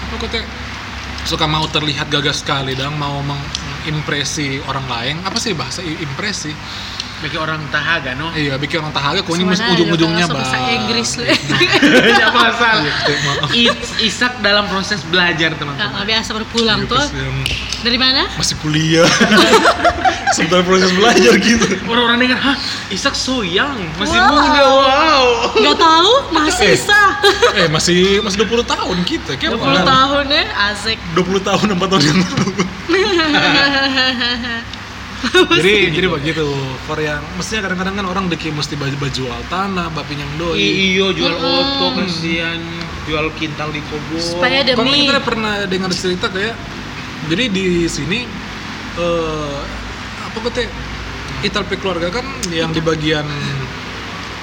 Apa 0.10 0.25
kata? 0.25 0.41
Suka 1.25 1.46
mau 1.50 1.65
terlihat 1.65 2.10
gagah 2.10 2.34
sekali 2.34 2.77
dan 2.77 2.94
mau 2.98 3.22
mengimpresi 3.25 4.62
orang 4.70 4.86
lain. 4.86 5.15
Apa 5.25 5.41
sih 5.41 5.58
bahasa 5.58 5.82
impresi 5.82 6.53
Bagi 7.25 7.41
orang 7.41 7.58
tahaga 7.67 8.13
no. 8.13 8.29
iya 8.32 8.53
bikin 8.55 8.77
orang 8.79 8.94
tahaga 8.94 9.20
kok 9.20 9.34
ini 9.34 9.50
Sebenarnya 9.50 9.74
ujung-ujungnya 9.74 10.25
juga 10.25 10.36
bahasa 10.38 10.55
bah 10.55 10.70
Inggris 10.72 11.10
le. 11.17 11.34
Tidak 11.34 12.29
masalah. 12.38 12.86
Iya, 13.50 13.74
Isak 14.00 14.34
dalam 14.39 14.70
proses 14.70 15.01
belajar 15.03 15.58
teman-teman. 15.58 15.89
Nah, 15.89 16.05
biasa 16.05 16.29
berpulang 16.32 16.86
Iya, 16.86 16.91
tuh. 16.91 17.01
Dari 17.82 17.98
mana? 17.98 18.29
masih 18.36 18.58
kuliah 18.60 19.05
sebentar 20.34 20.62
proses 20.62 20.89
belajar 20.91 21.38
gitu 21.38 21.65
Orang-orang 21.86 22.17
dengar, 22.20 22.38
hah 22.39 22.58
Isak 22.89 23.13
so 23.13 23.41
young, 23.41 23.77
masih 23.96 24.17
Wow. 24.17 24.29
muda, 24.32 24.62
wow. 24.65 25.25
Nggak 25.55 25.77
tahu, 25.79 26.13
masih 26.32 26.67
Eh. 26.67 26.77
sah. 26.77 27.10
eh 27.55 27.67
masih 27.67 28.22
masih 28.22 28.38
20 28.39 28.62
tahun 28.63 28.98
kita 29.01 29.34
kayak 29.36 29.53
20 29.53 29.65
mana? 29.65 29.82
tahun 29.84 30.25
ya, 30.27 30.44
asik. 30.70 30.98
20 31.13 31.41
tahun 31.41 31.65
4 31.74 31.89
tahun 31.89 32.03
yang 32.03 32.17
lalu 32.20 32.50
jadi 35.60 35.74
jadi 35.91 36.08
begitu 36.10 36.46
for 36.86 36.98
yang 37.01 37.22
mestinya 37.36 37.70
kadang-kadang 37.70 37.96
kan 37.98 38.05
orang 38.05 38.25
deki 38.29 38.53
mesti 38.53 38.77
baju 38.77 39.08
jual 39.10 39.39
tanah 39.50 39.89
bapi 39.91 40.13
yang 40.17 40.32
doi 40.38 40.60
iyo 40.60 41.12
jual 41.12 41.34
Mm-mm. 41.34 41.62
oto 41.62 41.88
kasihan, 42.00 42.62
jual 43.10 43.25
kintal 43.38 43.70
di 43.74 43.82
Kobo. 43.89 44.17
Supaya 44.17 44.62
Kalau 44.62 44.86
demi 44.86 45.08
kita 45.08 45.22
pernah 45.22 45.65
dengar 45.65 45.91
cerita 45.94 46.29
kayak 46.29 46.55
jadi 47.32 47.50
di 47.50 47.89
sini 47.89 48.25
eh 48.96 49.60
apa 50.25 50.38
kata 50.51 50.63
Italpe 51.44 51.77
keluarga 51.77 52.10
kan 52.10 52.25
yang 52.50 52.74
di 52.74 52.82
bagian 52.82 53.27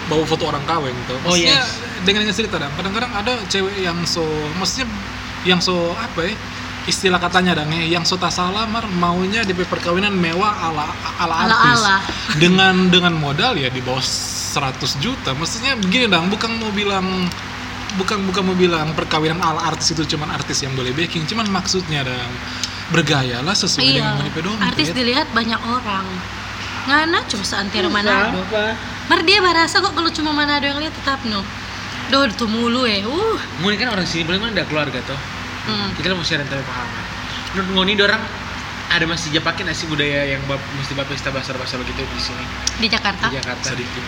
bawa 0.06 0.22
foto 0.28 0.46
orang 0.50 0.62
kawin 0.68 0.94
tuh. 1.10 1.18
Oh, 1.26 1.34
Maksudnya 1.34 1.58
yes. 1.62 1.78
dengan 2.06 2.20
dengan 2.26 2.34
cerita 2.36 2.56
dan 2.60 2.70
kadang-kadang 2.78 3.10
ada 3.10 3.32
cewek 3.50 3.74
yang 3.82 3.98
so 4.06 4.22
maksudnya 4.58 4.86
yang 5.42 5.58
so 5.58 5.94
apa 5.98 6.30
ya 6.30 6.34
istilah 6.86 7.22
katanya 7.22 7.62
dan 7.62 7.70
yang 7.70 8.02
so 8.02 8.18
tak 8.18 8.34
salah 8.34 8.66
mar 8.66 8.82
maunya 8.98 9.46
di 9.46 9.54
perkawinan 9.54 10.10
mewah 10.10 10.50
ala 10.50 10.86
ala 11.22 11.34
artis. 11.46 11.78
Ala-ala. 11.78 11.96
dengan 12.42 12.74
dengan 12.90 13.14
modal 13.14 13.54
ya 13.54 13.70
di 13.70 13.78
bawah 13.78 14.02
100 14.02 14.98
juta. 14.98 15.30
Maksudnya 15.38 15.78
begini 15.78 16.10
dong 16.10 16.26
bukan 16.26 16.50
mau 16.58 16.74
bilang 16.74 17.06
bukan 17.94 18.18
bukan 18.26 18.42
mau 18.42 18.56
bilang 18.58 18.90
perkawinan 18.98 19.38
ala 19.38 19.70
artis 19.70 19.94
itu 19.94 20.02
cuman 20.16 20.34
artis 20.34 20.66
yang 20.66 20.74
boleh 20.74 20.90
backing. 20.90 21.22
Cuman 21.30 21.46
maksudnya 21.54 22.02
dong 22.02 22.32
bergayalah 22.90 23.54
sesuai 23.54 23.84
iya. 23.86 23.94
dengan 24.02 24.14
menipe 24.20 24.40
dompet. 24.42 24.66
artis 24.74 24.88
dilihat 24.90 25.30
banyak 25.30 25.60
orang. 25.62 26.06
Ngana 26.82 27.22
cuma 27.30 27.44
seantero 27.46 27.88
Manado. 27.94 28.42
Mar 29.06 29.20
dia 29.22 29.38
barasa 29.38 29.78
kok 29.78 29.94
kalau 29.94 30.10
cuma 30.10 30.34
Manado 30.34 30.66
yang 30.66 30.82
lihat 30.82 30.94
tetap 30.98 31.22
no. 31.30 31.46
Doh 32.10 32.26
itu 32.26 32.44
mulu 32.50 32.84
eh. 32.84 33.06
Uh. 33.06 33.38
Ngoni 33.62 33.78
kan 33.78 33.94
orang 33.94 34.04
sini 34.04 34.26
paling 34.26 34.42
mana 34.42 34.52
ada 34.52 34.66
keluarga 34.66 34.98
tuh. 35.06 35.41
Hmm. 35.62 35.88
Kita 35.94 36.10
mau 36.12 36.26
share 36.26 36.42
tentang 36.42 36.62
pengalaman. 36.66 37.04
Menurut 37.54 37.68
Ngoni 37.76 37.94
orang 38.02 38.22
ada 38.92 39.04
masih 39.08 39.32
japakin 39.32 39.64
nasi 39.64 39.88
budaya 39.88 40.28
yang 40.28 40.42
bab, 40.44 40.60
mesti 40.76 40.92
bab 40.92 41.08
pesta 41.08 41.32
basar 41.32 41.56
basar 41.56 41.80
gitu 41.80 41.96
di 41.96 42.20
sini 42.20 42.44
di 42.76 42.92
Jakarta 42.92 43.32
di 43.32 43.40
Jakarta 43.40 43.72
sedikit 43.72 44.04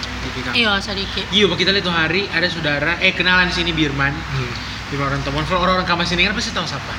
iya 0.52 0.76
sedikit 0.76 1.24
Iya, 1.32 1.48
Pak, 1.48 1.56
kita 1.56 1.72
lihat 1.72 1.88
tuh 1.88 1.94
hari 1.94 2.28
ada 2.28 2.44
saudara, 2.52 3.00
eh 3.00 3.16
kenalan 3.16 3.48
di 3.48 3.56
sini 3.56 3.72
Birman, 3.72 4.12
Hmm. 4.12 4.52
Birman 4.92 5.08
orang. 5.08 5.20
Kalau 5.24 5.64
orang-orang 5.64 5.88
kamar 5.88 6.04
sini 6.04 6.28
kan 6.28 6.36
pasti 6.36 6.52
tahu 6.52 6.68
siapa. 6.68 6.92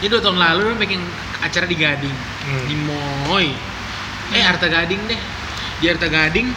Jadi 0.00 0.08
dua 0.08 0.24
tahun 0.24 0.40
lalu 0.40 0.72
dia 0.72 0.78
bikin 0.88 1.00
acara 1.44 1.66
di 1.68 1.76
Gading, 1.76 2.16
Hmm. 2.16 2.64
di 2.64 2.74
Moy. 2.80 3.46
Eh 4.32 4.40
Arta 4.40 4.72
Gading 4.72 5.00
deh, 5.04 5.20
di 5.78 5.86
Arta 5.92 6.08
Gading. 6.08 6.48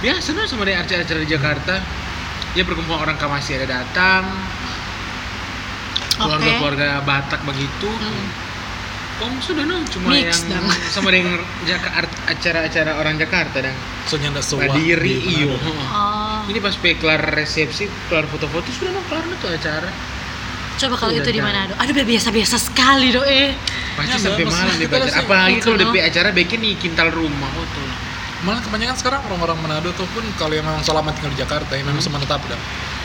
Biasa 0.00 0.30
dong 0.30 0.46
sama 0.46 0.62
dia 0.62 0.78
acara-acara 0.78 1.20
di 1.20 1.28
Jakarta. 1.28 1.74
Dia 2.54 2.62
berkumpul 2.62 2.94
orang 2.94 3.18
Kamasi 3.18 3.58
ada 3.58 3.82
datang, 3.82 4.30
keluarga-keluarga 6.20 6.88
Batak 7.02 7.40
begitu. 7.42 7.88
Hmm. 7.88 8.48
Om 9.20 9.36
sudah 9.44 9.68
no, 9.68 9.84
cuma 9.84 10.16
Mix 10.16 10.48
yang 10.48 10.64
dong. 10.64 10.72
sama 10.96 11.12
dengan 11.12 11.36
Jakarta 11.68 12.14
acara-acara 12.24 12.90
orang 12.96 13.20
Jakarta 13.20 13.60
dan 13.60 13.76
so 14.08 14.16
nyanda 14.16 14.40
sewa 14.40 14.64
Madiri 14.64 15.20
di 15.20 15.44
iyo. 15.44 15.52
Oh 15.92 16.40
Ini 16.48 16.56
pas 16.56 16.72
pe 16.72 16.96
kelar 16.96 17.20
resepsi, 17.36 17.84
kelar 18.08 18.24
foto-foto 18.32 18.72
sudah 18.72 18.96
no 18.96 19.04
kelar 19.12 19.20
tuh 19.36 19.52
acara. 19.52 19.92
coba 20.80 20.96
kalau 20.96 21.12
itu 21.12 21.28
di. 21.28 21.44
Manado 21.44 21.76
aduh 21.76 21.92
udah 21.92 22.08
biasa-biasa 22.08 22.56
sekali 22.56 23.12
do 23.12 23.20
eh 23.20 23.52
Pasti 24.00 24.16
Ya, 24.16 24.32
sampai 24.32 24.48
malam 24.48 24.72
rasa 24.88 25.20
Apalagi 25.20 25.60
kalau. 25.60 25.76
DP 25.76 26.00
acara 26.00 26.32
bikin 26.32 26.58
di 26.64 26.72
kintal 26.80 27.12
rumah 27.12 27.52
oh 27.52 27.66
tuh. 27.68 27.88
malah 28.40 28.64
kebanyakan 28.64 28.96
sekarang 28.96 29.20
orang-orang 29.28 29.60
Manado 29.60 29.92
ataupun 29.92 30.24
kalau 30.40 30.56
yang 30.56 30.64
memang 30.64 30.80
selama 30.80 31.12
tinggal 31.12 31.36
di 31.36 31.44
Jakarta 31.44 31.76
yang 31.76 31.84
memang 31.84 32.00
semenetap 32.00 32.40
dah 32.48 32.56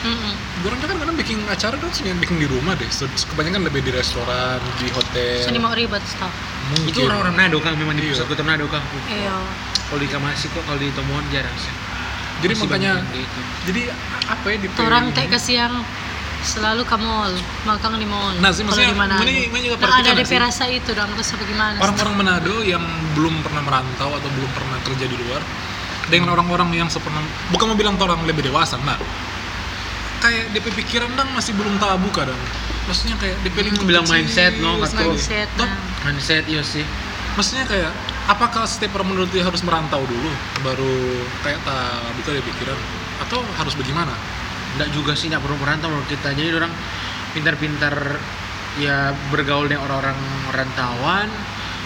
Mm-mm. 0.05 0.33
orang 0.63 0.77
kan 0.79 0.95
kadang 0.95 1.15
bikin 1.15 1.37
acara 1.45 1.75
tuh 1.75 1.89
sering 1.91 2.17
bikin 2.17 2.37
di 2.37 2.45
rumah 2.45 2.73
deh 2.73 2.85
So, 2.87 3.05
kebanyakan 3.27 3.65
lebih 3.65 3.81
di 3.81 3.91
restoran 3.91 4.61
di 4.77 4.87
hotel 4.89 5.41
sini 5.41 5.57
mau 5.57 5.73
ribet 5.73 6.05
stop 6.05 6.29
mungkin 6.67 6.85
Itu 6.87 6.99
orang-orang 7.03 7.33
Manado 7.35 7.57
kan 7.59 7.73
memang 7.73 7.93
di 7.93 8.05
Iya. 8.05 8.13
pusat 8.15 8.25
kota 8.27 8.41
Manado 8.41 8.65
kan. 8.67 8.81
iya 9.07 9.33
Kalau 9.83 9.99
di 9.99 10.07
Kamasi 10.07 10.45
kok 10.47 10.61
kalau 10.63 10.77
di 10.77 10.89
Tomohon 10.91 11.25
jarang 11.29 11.53
sih. 11.55 11.73
jadi 12.37 12.53
Masih 12.53 12.63
makanya 12.63 12.93
gitu. 13.07 13.39
jadi 13.65 13.81
apa 14.27 14.45
ya 14.45 14.57
di 14.57 14.67
orang 14.79 15.05
teh 15.09 15.25
ke 15.25 15.39
siang 15.39 15.73
selalu 16.43 16.83
ke 16.83 16.93
mall 16.95 17.33
makan 17.63 17.97
di 17.97 18.05
mall 18.05 18.33
Nah, 18.37 18.51
sih, 18.51 18.61
maksudnya, 18.61 18.91
di 18.91 18.99
Manado 18.99 19.23
ini- 19.23 19.47
ini 19.47 19.59
juga 19.63 19.81
Nah, 19.81 19.97
ada 19.97 20.13
DP 20.13 20.27
sih? 20.27 20.37
rasa 20.37 20.63
itu 20.67 20.91
dong 20.91 21.09
terus 21.11 21.33
bagaimana 21.33 21.77
orang-orang 21.79 22.13
Manado 22.15 22.55
yang 22.61 22.83
belum 23.13 23.41
pernah 23.41 23.61
merantau 23.61 24.09
atau 24.11 24.29
belum 24.31 24.49
pernah 24.53 24.77
kerja 24.83 25.05
di 25.05 25.17
luar 25.17 25.41
dengan 26.05 26.29
orang-orang 26.31 26.69
yang 26.75 26.85
sepernah 26.85 27.17
bukan 27.49 27.65
mau 27.67 27.73
bilang 27.73 27.95
tuh 27.95 28.05
orang 28.05 28.21
lebih 28.23 28.45
dewasa 28.45 28.77
nah 28.79 28.93
kayak 30.17 30.51
DP 30.51 30.67
pikiran 30.75 31.11
dong 31.11 31.29
masih 31.31 31.53
belum 31.53 31.75
tabu 31.75 32.07
kadang 32.09 32.37
maksudnya 32.85 33.15
kayak 33.15 33.35
DP 33.41 33.55
Hmm, 33.55 33.65
lingkup 33.67 33.85
bilang 33.85 34.03
kecil, 34.03 34.15
mindset, 34.15 34.53
no, 34.57 34.71
kata- 34.79 35.01
mindset 35.01 35.49
nah. 35.55 35.69
Mindset 36.03 36.43
iya 36.45 36.61
sih. 36.61 36.85
maksudnya 37.33 37.65
kayak 37.65 37.91
apakah 38.25 38.63
setiap 38.63 38.95
orang 38.95 39.11
menurut 39.11 39.27
dia 39.27 39.41
harus 39.41 39.59
merantau 39.59 40.01
dulu 40.01 40.29
baru 40.61 40.93
kayak 41.41 41.59
tak 41.61 41.83
buka 42.15 42.29
dia 42.31 42.43
pikiran 42.43 42.77
atau 43.19 43.39
harus 43.53 43.73
bagaimana 43.73 44.13
Enggak 44.71 44.91
juga 44.91 45.11
sih, 45.13 45.27
enggak 45.27 45.39
perlu 45.39 45.55
merantau 45.55 45.87
menurut 45.87 46.03
kita. 46.05 46.29
Jadi 46.29 46.51
orang 46.51 46.67
pintar-pintar 47.31 47.95
ya 48.75 49.15
bergaul 49.25 49.65
dengan 49.65 49.83
orang-orang 49.83 50.19
rantauan, 50.51 51.31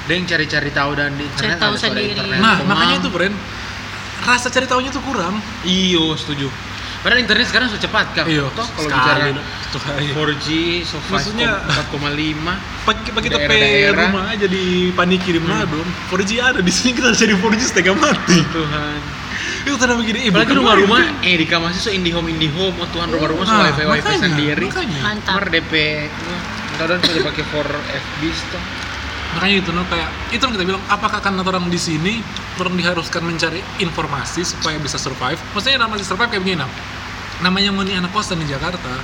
dia 0.04 0.16
yang 0.16 0.26
cari-cari 0.26 0.70
tahu 0.70 0.92
dan 0.94 1.14
di 1.14 1.22
internet 1.24 1.54
Cari 1.54 1.62
tahu 1.62 1.74
sendiri. 1.78 2.18
internet. 2.18 2.40
nah 2.40 2.58
Komang. 2.58 2.70
makanya 2.72 2.96
itu 2.98 3.10
Bren 3.10 3.34
rasa 4.20 4.50
cari 4.50 4.66
tahunya 4.66 4.90
tuh 4.90 5.02
kurang 5.02 5.38
Iyo, 5.62 6.14
setuju. 6.14 6.50
Padahal 7.00 7.20
internet 7.22 7.48
sekarang 7.48 7.68
sudah 7.72 7.79
cepat 7.82 8.08
kan. 8.12 8.25
iya 8.25 8.44
Toh 8.50 8.68
kalau 8.68 8.89
bicara 8.89 9.32
dah. 9.32 9.46
Tuh, 9.70 9.79
iya. 9.98 10.12
4G, 10.12 10.48
so 10.82 10.98
Maksudnya- 11.08 11.62
4,5 11.63 12.58
pagi 12.84 13.10
pagi 13.10 13.25
kita 13.25 13.38
pe 13.38 13.46
Daerah-daerah. 13.48 14.08
rumah 14.10 14.24
aja 14.27 14.46
di 14.46 14.65
paniki 14.91 15.29
di 15.29 15.39
Manado 15.39 15.79
4G 16.10 16.32
ada 16.38 16.60
di 16.60 16.68
sini 16.70 16.91
kita 16.91 17.13
cari 17.13 17.34
4G 17.34 17.62
setengah 17.63 17.96
mati 17.96 18.38
Tuhan. 18.50 19.00
itu 19.60 19.75
tanda 19.75 19.94
begini 19.94 20.20
eh, 20.20 20.27
Apalagi 20.27 20.50
bukan 20.50 20.58
rumah-rumah, 20.58 21.01
eh 21.22 21.36
di 21.36 21.46
kamar 21.46 21.70
sih 21.70 21.79
so 21.79 21.89
IndiHome 21.89 22.27
IndiHome, 22.29 22.75
oh 22.75 22.89
Tuhan 22.89 23.08
rumah-rumah 23.08 23.44
so 23.44 23.53
Nah, 23.53 23.63
wifi 23.65 23.84
wifi 23.84 24.01
makanya, 24.01 24.20
sendiri. 24.25 24.65
makanya 24.68 25.00
mantap 25.00 25.32
Kamar 25.32 25.46
DP, 25.48 25.74
udah 26.75 26.98
sudah 26.98 27.24
pakai 27.25 27.44
4FB 27.46 28.22
tuh. 28.50 28.63
Makanya 29.38 29.56
itu 29.62 29.70
no 29.70 29.86
kayak 29.86 30.10
itu 30.34 30.42
yang 30.42 30.54
kita 30.58 30.66
bilang 30.66 30.84
apakah 30.90 31.22
karena 31.22 31.46
orang 31.46 31.70
di 31.70 31.78
sini 31.78 32.22
orang 32.58 32.74
diharuskan 32.74 33.22
mencari 33.22 33.62
informasi 33.78 34.42
supaya 34.42 34.82
bisa 34.82 34.98
survive 34.98 35.38
maksudnya 35.54 35.86
namanya 35.86 36.02
survive 36.02 36.30
kayak 36.34 36.42
begini 36.42 36.66
Nam. 36.66 36.72
namanya 37.46 37.70
ngoni 37.78 37.94
anak 37.94 38.10
kosan 38.10 38.42
di 38.42 38.50
Jakarta 38.50 39.00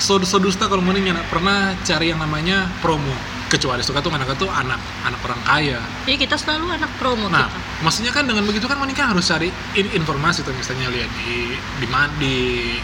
so, 0.00 0.16
so 0.24 0.40
dusta 0.40 0.64
kalau 0.64 0.80
anak 1.12 1.28
pernah 1.28 1.76
cari 1.84 2.08
yang 2.08 2.20
namanya 2.24 2.72
promo 2.80 3.39
kecuali 3.50 3.82
suka 3.82 3.98
tuh 3.98 4.08
anak 4.08 4.30
itu 4.30 4.46
anak 4.46 4.78
anak 5.02 5.18
orang 5.20 5.40
kaya 5.42 5.82
Iya 6.06 6.16
kita 6.16 6.38
selalu 6.38 6.70
anak 6.70 6.86
promo 6.96 7.26
Nah, 7.26 7.44
kita. 7.44 7.58
maksudnya 7.82 8.10
kan 8.10 8.22
dengan 8.22 8.46
begitu 8.46 8.64
kan 8.64 8.78
Monica 8.78 9.02
harus 9.04 9.26
cari 9.26 9.50
in- 9.74 9.90
informasi 9.92 10.40
tuh 10.40 10.54
misalnya 10.54 10.86
lihat 10.86 11.10
di 11.18 11.52
di 11.76 11.86
mana 11.86 12.06
di 12.16 12.34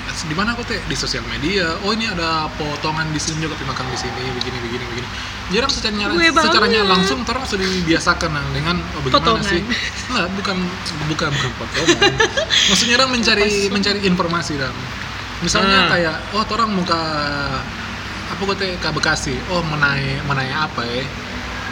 di 0.03 0.35
mana 0.35 0.53
aku 0.53 0.67
teh 0.67 0.83
di 0.83 0.93
sosial 0.93 1.23
media. 1.25 1.79
Oh 1.81 1.95
ini 1.95 2.05
ada 2.05 2.51
potongan 2.53 3.07
di 3.09 3.21
sini 3.23 3.41
juga 3.41 3.55
tapi 3.55 3.65
makan 3.65 3.87
di 3.87 3.99
sini 3.99 4.23
begini 4.35 4.59
begini 4.59 4.85
begini. 4.87 5.09
Jarang 5.47 5.71
secaranya 5.71 6.07
Gue 6.11 6.27
secaranya 6.35 6.81
langsung 6.83 7.23
terus 7.23 7.47
sudah 7.47 7.63
dibiasakan 7.63 8.31
nah, 8.35 8.43
dengan 8.51 8.77
oh, 8.93 9.01
bagaimana 9.01 9.39
Potongan. 9.39 9.47
sih? 9.47 9.63
Enggak, 10.11 10.27
bukan 10.35 10.57
bukan 11.07 11.31
bukan 11.31 11.53
potongan. 11.55 12.13
maksudnya 12.67 12.95
orang 12.99 13.11
mencari 13.15 13.51
mencari 13.71 14.01
informasi 14.03 14.59
dan 14.59 14.75
misalnya 15.39 15.87
Hmm. 15.87 15.91
kayak 15.95 16.17
oh 16.33 16.43
orang 16.43 16.69
mau 16.73 16.83
ke 16.83 17.01
apa 18.27 18.41
gue 18.43 18.57
teh 18.59 18.71
ke 18.77 18.89
Bekasi 18.91 19.35
oh 19.55 19.63
mau 19.67 19.79
naik 19.79 20.27
mau 20.27 20.35
naik 20.35 20.51
apa 20.51 20.83
ya 20.83 21.05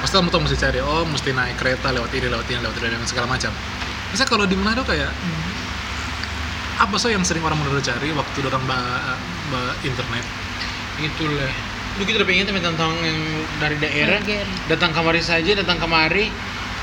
pasti 0.00 0.14
kamu 0.14 0.28
tuh 0.30 0.40
mesti 0.44 0.56
cari 0.60 0.78
oh 0.84 1.02
mesti 1.08 1.30
naik 1.32 1.56
kereta 1.58 1.90
lewat 1.90 2.12
ini 2.14 2.28
lewat 2.30 2.46
ini 2.46 2.60
lewat 2.62 2.76
ini 2.78 2.88
dan 2.94 3.08
segala 3.08 3.26
macam 3.26 3.50
misalnya 4.12 4.30
kalau 4.30 4.44
di 4.46 4.54
Manado 4.54 4.82
kayak 4.86 5.10
apa 6.74 6.94
sih 6.98 7.14
yang 7.14 7.22
sering 7.22 7.42
orang 7.42 7.58
Manado 7.58 7.78
cari 7.78 8.10
waktu 8.10 8.38
orang 8.46 8.62
ba, 8.66 8.78
ba 9.50 9.60
internet 9.82 10.22
Itulah. 10.94 11.50
Lu 11.98 12.02
kita 12.06 12.22
udah 12.22 12.28
pengen 12.28 12.46
teman 12.46 12.62
tentang 12.62 12.94
yang 13.02 13.18
dari 13.58 13.76
daerah 13.78 14.18
Again. 14.22 14.46
datang 14.70 14.94
kemari 14.94 15.18
saja, 15.18 15.58
datang 15.58 15.78
kemari 15.78 16.30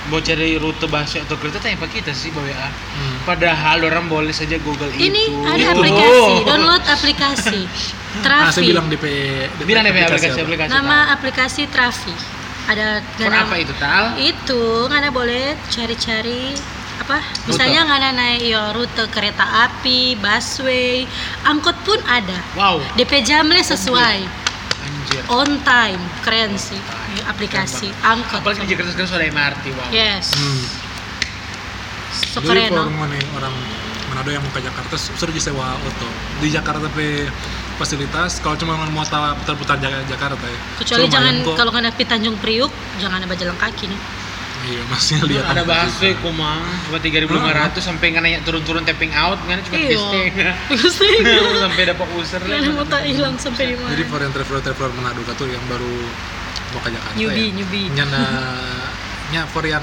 mau 0.10 0.18
cari 0.18 0.58
rute 0.58 0.84
busway 0.90 1.22
atau 1.22 1.38
kereta 1.38 1.62
tanya 1.62 1.78
pak 1.78 1.94
kita 1.94 2.12
sih 2.12 2.34
bawa 2.34 2.50
WA. 2.50 2.68
Hmm. 2.68 3.16
Padahal 3.24 3.86
orang 3.86 4.10
boleh 4.10 4.34
saja 4.34 4.58
Google 4.60 4.90
Ini 4.92 5.32
itu. 5.32 5.46
ada 5.46 5.62
Itu. 5.62 5.72
aplikasi, 5.78 6.34
download 6.44 6.84
aplikasi. 6.84 7.62
nah 8.14 8.22
saya 8.46 8.52
Trafi. 8.52 8.68
bilang 8.68 8.88
DP, 8.88 9.06
DP 9.56 9.66
Bilang 9.66 9.84
deh 9.84 9.92
aplikasi 9.94 10.28
apa? 10.30 10.44
aplikasi. 10.44 10.70
Nama 10.70 10.98
aplikasi 11.10 11.62
Trafi. 11.68 12.16
Ada 12.64 12.88
ngana- 13.18 13.44
apa 13.44 13.56
itu 13.58 13.74
tal? 13.76 14.04
Itu 14.16 14.62
ngana 14.86 15.10
boleh 15.10 15.44
cari-cari 15.68 16.54
apa? 16.98 17.18
Misalnya 17.46 17.82
ngana 17.84 18.10
naik 18.12 18.44
yo 18.44 18.64
rute 18.72 19.08
kereta 19.08 19.42
api, 19.66 20.14
busway, 20.16 21.08
angkot 21.44 21.74
pun 21.82 21.98
ada. 22.06 22.38
Wow. 22.54 22.84
DP 22.94 23.24
jamnya 23.24 23.64
sesuai, 23.66 24.20
Anjir. 24.82 25.24
on 25.28 25.60
time, 25.62 26.00
keren 26.22 26.54
sih 26.54 26.78
aplikasi 27.26 27.90
angkot. 28.02 28.40
Apalagi 28.40 28.62
di 28.62 28.70
Jakarta 28.70 28.92
sekarang 28.92 29.10
sudah 29.10 29.28
MRT, 29.30 29.64
wow. 29.72 29.88
Yes, 29.90 30.32
Hmm. 30.32 30.64
so 32.12 32.38
Jadi 32.38 32.46
keren 32.46 32.70
kalau 32.70 32.86
no? 32.86 32.94
mau 32.94 33.08
nih 33.08 33.24
orang 33.34 33.56
Manado 34.06 34.28
yang 34.30 34.44
mau 34.44 34.52
ke 34.52 34.60
Jakarta 34.60 34.92
suruh 34.94 35.32
sewa 35.34 35.72
auto 35.74 36.08
di 36.38 36.52
Jakarta 36.52 36.84
pe 36.90 37.24
fasilitas 37.74 38.40
kalau 38.40 38.56
cuma 38.56 38.74
mau 38.88 39.04
Jak- 39.78 40.08
Jakarta 40.08 40.42
ya 40.42 40.60
Kecuali 40.78 41.02
So, 41.02 41.12
jangan 41.12 41.34
kok. 41.42 41.56
kalau 41.56 41.72
kena 41.72 41.90
pi 41.90 42.04
Tanjung 42.04 42.38
Priuk, 42.38 42.70
jangan 42.98 43.20
ada 43.20 43.36
jalan 43.36 43.56
kaki 43.56 43.88
nih. 43.88 44.02
iya 44.62 44.82
masih 44.86 45.18
lihat 45.26 45.46
ada 45.48 45.62
apa 45.64 45.90
busway 45.90 46.14
gitu. 46.14 46.22
kumang 46.22 46.62
cuma 46.86 47.02
3.500 47.02 47.82
sampai 47.82 48.06
nggak 48.10 48.22
nanya 48.22 48.40
turun-turun 48.42 48.84
tapping 48.84 49.10
out 49.12 49.42
kan 49.42 49.58
cuma 49.60 49.74
Iya. 49.76 49.98
tiga 50.12 50.50
Pasti. 50.70 51.10
sampai 51.64 51.84
dapat 51.88 52.08
user 52.14 52.40
Jangan 52.40 52.72
mau 52.72 52.86
tak 52.86 53.02
hilang 53.04 53.36
sampai 53.36 53.64
di 53.66 53.76
mana. 53.76 53.90
jadi 53.90 54.04
for 54.06 54.20
yang 54.20 54.30
traveler 54.30 54.62
traveler 54.62 54.92
Manado 54.94 55.22
tuh 55.34 55.48
yang 55.48 55.66
baru 55.66 55.94
mau 56.70 56.80
ke 56.80 56.90
Jakarta 56.90 57.16
Newbie, 57.16 57.42
ya 57.44 57.58
newbie. 57.58 57.88
nyana 57.90 58.24
nya 59.30 59.42
for 59.46 59.66
yang 59.66 59.82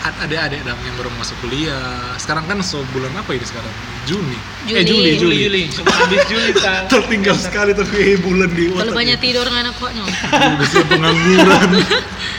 ad- 0.00 0.18
adik-adik 0.24 0.60
dong 0.64 0.80
yang 0.82 0.96
baru 0.96 1.10
masuk 1.16 1.36
kuliah 1.40 2.14
sekarang 2.16 2.44
kan 2.48 2.58
so 2.60 2.80
bulan 2.90 3.12
apa 3.14 3.30
ini 3.32 3.44
sekarang 3.44 3.72
Juni, 4.08 4.38
eh 4.72 4.82
Juli 4.82 5.14
Juli. 5.20 5.36
Juli 5.46 5.62
cuma 5.68 5.92
habis 5.92 6.24
Juli 6.26 6.50
tal 6.64 6.88
tertinggal 6.88 7.36
sekali 7.36 7.72
tapi 7.76 7.96
eh, 7.96 8.18
bulan 8.18 8.48
di 8.50 8.72
Kalau 8.72 8.96
banyak 8.96 9.18
ya. 9.20 9.22
tidur 9.22 9.46
nggak 9.46 9.76
kok 9.76 9.90
no. 9.92 10.04
Udah 10.08 10.66
siap 10.66 10.86
pengangguran 10.88 11.68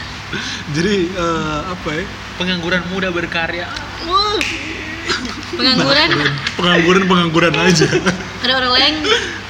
jadi 0.75 0.95
eh, 1.13 1.59
apa 1.69 1.89
ya 1.93 2.03
pengangguran 2.41 2.81
muda 2.89 3.09
berkarya. 3.13 3.69
Pengangguran 5.51 6.09
pengangguran 6.57 7.03
pengangguran 7.05 7.53
aja 7.53 7.85
ada 8.41 8.53
orang 8.57 8.73
lain 8.73 8.93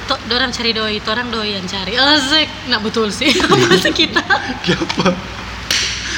to, 0.04 0.14
dorang 0.28 0.50
cari 0.52 0.70
doi, 0.76 1.00
to 1.00 1.08
orang 1.08 1.32
doi 1.32 1.56
yang 1.56 1.64
cari. 1.64 1.96
Asik, 1.96 2.48
nak 2.68 2.84
betul 2.84 3.08
sih. 3.08 3.32
Masa 3.70 3.88
kita? 3.88 4.20
Siapa? 4.66 5.16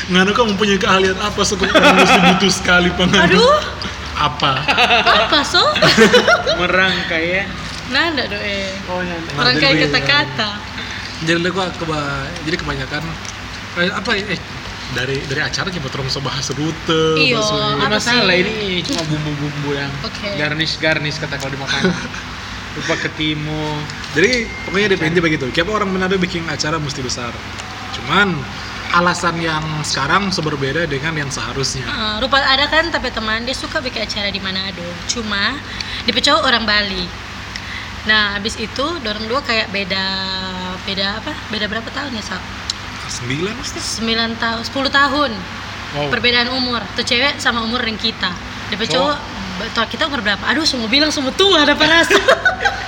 Nganu 0.04 0.30
kamu 0.36 0.52
punya 0.60 0.76
keahlian 0.76 1.16
apa 1.16 1.40
sekarang 1.40 1.96
mesti 1.96 2.18
butuh 2.20 2.52
sekali 2.52 2.90
penganu? 2.92 3.40
Aduh, 3.40 3.56
Apa? 4.14 4.52
apa 5.26 5.40
so? 5.42 5.64
Merangkai 6.60 7.24
ya. 7.40 7.44
Nanda 7.88 8.28
doi. 8.28 8.68
Oh, 8.86 9.00
ya. 9.00 9.16
Kayak 9.56 9.72
beda. 9.74 9.86
kata-kata. 9.90 10.50
Jadi 11.24 11.40
gua 11.48 11.72
keba, 11.72 12.00
jadi 12.44 12.56
kebanyakan 12.60 13.02
eh, 13.80 13.90
apa 13.90 14.10
eh 14.12 14.40
dari 14.92 15.16
dari 15.24 15.40
acara 15.40 15.72
kita 15.72 15.88
terus 15.88 16.14
bahas 16.20 16.46
rute, 16.52 17.16
Iya. 17.16 17.40
Nggak 17.40 17.88
Apa 17.88 17.96
masalah 17.96 18.36
sih? 18.36 18.44
ini 18.44 18.84
cuma 18.84 19.02
bumbu-bumbu 19.08 19.70
yang 19.72 19.90
Oke. 20.04 20.36
garnish-garnish 20.36 21.16
kata 21.16 21.40
kalau 21.40 21.50
di 21.50 21.58
makanan. 21.58 21.96
Lupa 22.76 22.94
ketimu. 23.00 23.78
Jadi 24.12 24.44
pokoknya 24.68 24.88
depende 24.92 25.18
begitu. 25.22 25.46
Siapa 25.48 25.70
orang 25.70 25.88
Manado 25.94 26.18
bikin 26.20 26.44
acara 26.50 26.76
mesti 26.76 27.00
besar. 27.00 27.30
Cuman 27.94 28.34
alasan 28.94 29.42
yang 29.42 29.62
sekarang 29.82 30.30
seberbeda 30.30 30.86
dengan 30.86 31.18
yang 31.18 31.30
seharusnya. 31.30 31.82
Ah, 31.90 32.16
rupa 32.22 32.38
ada 32.38 32.70
kan 32.70 32.94
tapi 32.94 33.10
teman 33.10 33.42
dia 33.42 33.56
suka 33.56 33.82
bikin 33.82 34.06
acara 34.06 34.30
di 34.30 34.38
Manado. 34.38 34.86
Cuma 35.10 35.58
di 36.06 36.14
cowok 36.14 36.42
orang 36.46 36.62
Bali. 36.62 37.04
Nah, 38.06 38.38
habis 38.38 38.54
itu 38.60 38.86
dorong 39.02 39.26
dua 39.26 39.42
kayak 39.42 39.74
beda 39.74 40.04
beda 40.86 41.18
apa? 41.18 41.32
Beda 41.50 41.66
berapa 41.66 41.88
tahun 41.90 42.14
ya, 42.14 42.22
Sak? 42.22 42.42
Sembilan 43.04 43.52
pasti. 43.60 43.78
9 44.00 44.38
tahun, 44.40 44.62
10 44.64 44.88
tahun. 44.88 45.30
Wow. 45.94 46.08
Perbedaan 46.10 46.48
umur. 46.54 46.80
Tuh 46.94 47.04
cewek 47.04 47.42
sama 47.42 47.66
umur 47.66 47.82
yang 47.82 47.98
kita. 47.98 48.30
Di 48.70 48.76
cowok 48.78 49.18
tuh 49.74 49.86
kita 49.90 50.06
umur 50.06 50.22
berapa? 50.22 50.42
Aduh, 50.50 50.66
semua 50.66 50.86
bilang 50.86 51.10
semua 51.10 51.34
tua 51.34 51.66
ada 51.66 51.74
rasa. 51.74 52.18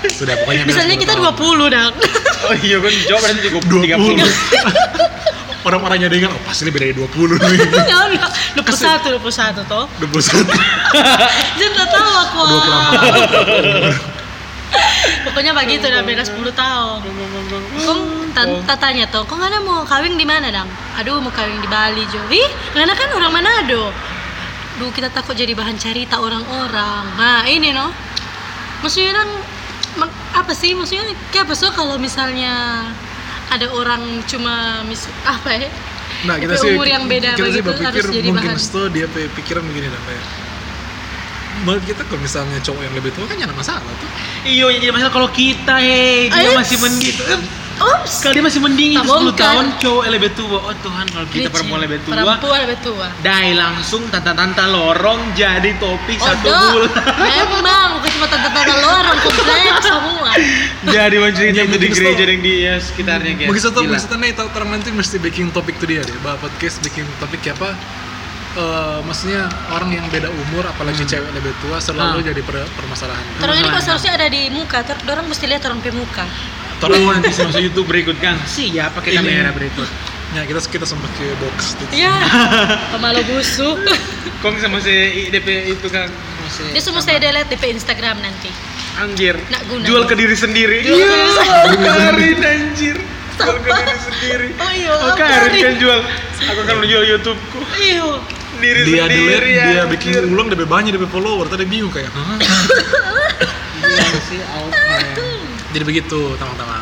Sudah 0.07 0.39
pokoknya 0.43 0.67
Misalnya 0.69 0.97
10 0.99 1.03
kita 1.03 1.15
tahun. 1.19 1.35
20 1.35 1.75
dong. 1.75 1.95
Oh 2.47 2.55
iya 2.63 2.77
kan 2.79 2.93
jawab 3.11 3.23
berarti 3.27 3.41
cukup 3.51 3.63
20. 3.67 4.23
30. 4.23 5.16
Orang-orangnya 5.67 6.07
dengan 6.07 6.31
oh 6.31 6.41
pasti 6.47 6.63
lebih 6.63 6.79
dari 6.79 6.95
20 6.95 7.43
nih. 7.43 7.59
Ya 7.91 7.99
enggak, 8.07 8.31
21, 8.55 9.19
21 9.19 9.67
toh. 9.67 9.85
21. 9.99 10.47
Dia 11.59 11.69
nggak 11.75 11.89
tahu 11.91 12.11
aku. 12.23 12.41
24. 12.55 14.15
Pokoknya 15.27 15.53
begitu 15.59 15.91
udah 15.91 16.03
beda 16.07 16.23
10 16.23 16.39
tahun. 16.55 16.99
Kong 17.83 18.03
tan- 18.31 18.63
tatanya 18.63 19.11
tuh, 19.11 19.27
kok 19.27 19.35
ngana 19.35 19.59
mau 19.67 19.83
kawin 19.83 20.15
di 20.15 20.23
mana 20.23 20.55
dang? 20.55 20.71
Aduh 21.03 21.19
mau 21.19 21.35
kawin 21.35 21.59
di 21.59 21.67
Bali 21.67 22.07
Jo. 22.15 22.23
Ih, 22.31 22.47
ngana 22.79 22.95
kan 22.95 23.11
orang 23.11 23.35
Manado. 23.35 23.91
Duh 24.79 24.91
kita 24.95 25.11
takut 25.11 25.35
jadi 25.35 25.51
bahan 25.51 25.75
cerita 25.83 26.23
orang-orang. 26.23 27.05
Nah 27.19 27.43
ini 27.49 27.75
no, 27.75 27.91
maksudnya 28.87 29.19
kan 29.19 29.29
apa 30.37 30.53
sih 30.53 30.77
maksudnya 30.77 31.09
kayak 31.33 31.49
apa 31.49 31.55
so 31.57 31.73
kalau 31.73 31.97
misalnya 31.97 32.85
ada 33.53 33.67
orang 33.71 34.23
cuma 34.27 34.83
mis 34.89 35.07
apa 35.23 35.51
ya? 35.55 35.69
Nah, 36.25 36.41
kita 36.41 36.55
sih 36.59 36.75
umur 36.75 36.89
yang 36.89 37.05
beda 37.07 37.37
kita 37.37 37.51
sih 37.51 37.61
begitu 37.61 37.67
berpikir 37.67 38.03
harus 38.03 38.15
jadi 38.15 38.29
mungkin 38.33 38.57
sto 38.57 38.89
dia 38.89 39.07
pikiran 39.11 39.63
begini 39.69 39.91
kayak 39.93 40.25
menurut 41.65 41.85
kita 41.89 42.03
kalau 42.05 42.21
misalnya 42.21 42.59
cowok 42.61 42.83
yang 42.85 42.95
lebih 42.97 43.11
tua 43.17 43.25
kan 43.25 43.37
jangan 43.41 43.57
masalah 43.57 43.93
tuh. 43.97 44.11
Iya, 44.45 44.67
yang 44.77 44.81
jadi 44.85 44.93
masalah 44.93 45.13
kalau 45.15 45.31
kita, 45.33 45.81
hei, 45.81 46.29
dia 46.29 46.53
Ayo. 46.53 46.61
masih 46.61 46.77
mending. 46.85 47.17
Oops. 47.77 48.15
Kalau 48.19 48.33
dia 48.33 48.41
masih 48.41 48.59
mending 48.59 48.91
itu 48.95 49.03
10 49.03 49.11
bongkar. 49.27 49.37
tahun 49.53 49.67
cowok 49.77 50.03
yang 50.03 50.15
lebih 50.15 50.31
tua. 50.33 50.59
Oh 50.61 50.75
Tuhan, 50.77 51.05
kalau 51.07 51.27
kita 51.29 51.49
perempuan 51.49 51.81
lebih 51.83 51.99
tua, 52.01 52.13
Perempuan 52.15 52.59
lebih 52.63 52.79
tua. 52.81 53.07
dai 53.21 53.51
langsung 53.53 54.03
tanta-tanta 54.07 54.65
lorong 54.67 55.21
jadi 55.33 55.71
topik 55.77 56.17
satu 56.17 56.47
Odo, 56.47 56.67
bulan. 56.73 56.91
memang 57.19 57.87
bukan 57.95 58.11
cuma 58.11 58.27
tante-tante 58.27 58.75
lorong 58.75 59.19
kompleks 59.21 59.83
semua. 59.83 60.31
jadi 60.87 61.17
mencerita 61.19 61.55
Ya, 61.55 61.63
itu 61.65 61.77
di 61.77 61.89
gereja 61.91 62.25
dan 62.25 62.39
di 62.41 62.55
ya, 62.63 62.75
sekitarnya 62.79 63.33
guys. 63.35 63.49
Begitu 63.49 63.69
tuh, 63.69 63.83
Gila. 63.83 63.91
begitu 63.91 64.07
tuh 64.07 64.19
nih, 64.19 64.31
tahu 64.33 64.49
terang 64.51 64.71
nanti 64.71 64.89
mesti 64.91 65.17
bikin 65.19 65.47
topik 65.51 65.77
tuh 65.77 65.87
dia 65.87 66.01
deh. 66.01 66.17
Bah 66.19 66.37
podcast 66.37 66.81
bikin 66.81 67.05
topik 67.17 67.45
apa? 67.51 67.77
Eh, 68.57 68.99
maksudnya 69.05 69.45
orang 69.69 69.93
yang 69.93 70.09
beda 70.09 70.33
umur, 70.33 70.65
apalagi 70.65 71.05
cewek 71.05 71.29
lebih 71.31 71.53
tua, 71.61 71.77
selalu 71.77 72.19
Ah. 72.19 72.25
jadi 72.25 72.41
per- 72.41 72.65
permasalahan. 72.73 73.21
Terus 73.37 73.53
ini 73.55 73.69
kok 73.69 73.85
seharusnya 73.85 74.13
ada 74.15 74.27
di 74.27 74.49
muka, 74.49 74.81
ter 74.81 74.97
orang 75.05 75.29
mesti 75.29 75.45
lihat 75.45 75.61
orang 75.63 75.77
pe 75.79 75.93
Oh, 76.79 77.09
nanti 77.09 77.33
masuk 77.33 77.57
YouTube 77.59 77.87
berikut 77.87 78.17
kan. 78.19 78.37
Siap 78.43 78.93
pakai 78.93 79.13
Ini. 79.13 79.19
kamera 79.19 79.51
berikut. 79.51 79.89
Ya 80.33 80.43
kita 80.43 80.61
kita 80.61 80.85
sempat 80.85 81.09
ke 81.15 81.25
box. 81.39 81.73
gitu. 81.75 81.89
Iya. 81.97 82.13
Pemalu 82.93 83.25
busuk. 83.27 83.81
Kong 84.45 84.57
sama 84.59 84.77
si 84.79 84.93
DP 85.27 85.49
itu 85.71 85.87
kan 85.89 86.13
masih 86.39 86.69
Dia 86.71 86.83
semua 86.83 87.01
saya 87.01 87.17
delete 87.17 87.55
di 87.55 87.69
Instagram 87.71 88.21
nanti. 88.21 88.53
anjir. 88.97 89.37
Nak 89.47 89.63
guna. 89.67 89.85
Jual 89.85 90.05
ke 90.05 90.15
diri 90.15 90.33
sendiri. 90.33 90.81
Jual 90.83 91.01
ke 91.01 91.09
diri 91.09 91.73
Iya, 91.73 91.81
Karin 91.81 92.41
anjir. 92.43 92.97
Jual 93.35 93.57
ke 93.57 93.71
diri 93.71 93.99
sendiri. 94.03 94.49
Oh 94.57 94.71
iya, 94.71 94.91
Oh, 94.91 95.01
apa 95.07 95.17
Karin 95.19 95.53
kan 95.55 95.75
jual. 95.77 96.01
Aku 96.47 96.61
kan 96.63 96.77
menjual 96.77 97.05
YouTubeku. 97.07 97.61
Iyo. 97.79 98.21
Diri 98.57 98.81
Dia 98.87 99.05
sendiri. 99.05 99.49
dia 99.53 99.65
anjir. 99.85 99.85
bikin 99.91 100.13
ulang 100.27 100.49
lebih 100.49 100.65
banyak 100.65 100.93
lebih 100.93 101.09
follower. 101.09 101.45
Tadi 101.47 101.65
bingung 101.65 101.89
kayak, 101.89 102.09
Hah? 102.09 102.37
Gila 103.79 104.21
sih 104.29 104.41
out. 104.43 104.73
Jadi 105.77 105.85
begitu, 105.85 106.21
teman-teman. 106.41 106.81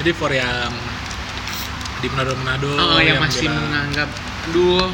Jadi 0.00 0.10
for 0.16 0.32
yang 0.32 0.72
di 2.00 2.08
Manado-Manado 2.08 2.72
Oh, 2.76 2.96
yang 2.96 3.20
masih 3.20 3.44
bilang, 3.44 3.68
menganggap 3.68 4.08
aduh 4.46 4.88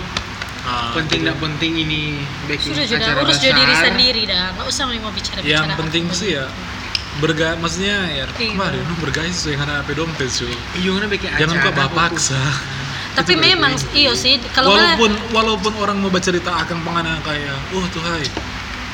ah, 0.64 0.90
penting 0.96 1.22
tidak 1.22 1.36
penting 1.38 1.72
ini 1.76 2.18
bikin 2.50 2.72
Sudah 2.72 2.86
jadi 2.88 3.04
acara 3.04 3.20
urus 3.22 3.38
jadi 3.38 3.54
diri 3.54 3.74
sendiri 3.78 4.22
dah. 4.26 4.54
Nggak 4.58 4.66
usah 4.66 4.84
mau 4.88 5.12
bicara 5.14 5.38
bicara. 5.38 5.50
yang 5.68 5.78
penting 5.78 6.04
sih 6.10 6.34
ya 6.34 6.46
berga 7.20 7.60
maksudnya 7.60 8.08
ya 8.08 8.24
Iya. 8.24 8.56
kemarin 8.56 8.80
lu 8.88 8.94
bergaya 8.98 9.28
sesuai 9.28 9.60
dengan 9.60 9.84
apa 9.84 9.92
dompet 9.92 10.32
cuy 10.32 10.54
Iya, 10.80 10.90
bikin 11.12 11.28
jangan 11.36 11.56
kok 11.60 11.74
bapak 11.76 11.90
paksa 11.92 12.40
Tapi 13.18 13.36
memang 13.36 13.76
iyo 13.92 14.16
sih 14.16 14.40
kalau 14.56 14.72
walaupun 14.72 15.12
walaupun 15.36 15.72
orang 15.76 16.00
mau 16.00 16.08
bercerita 16.08 16.48
akan 16.48 16.80
pengana 16.80 17.20
kayak 17.20 17.52
oh 17.76 17.84
tuh 17.92 18.00
hai 18.00 18.24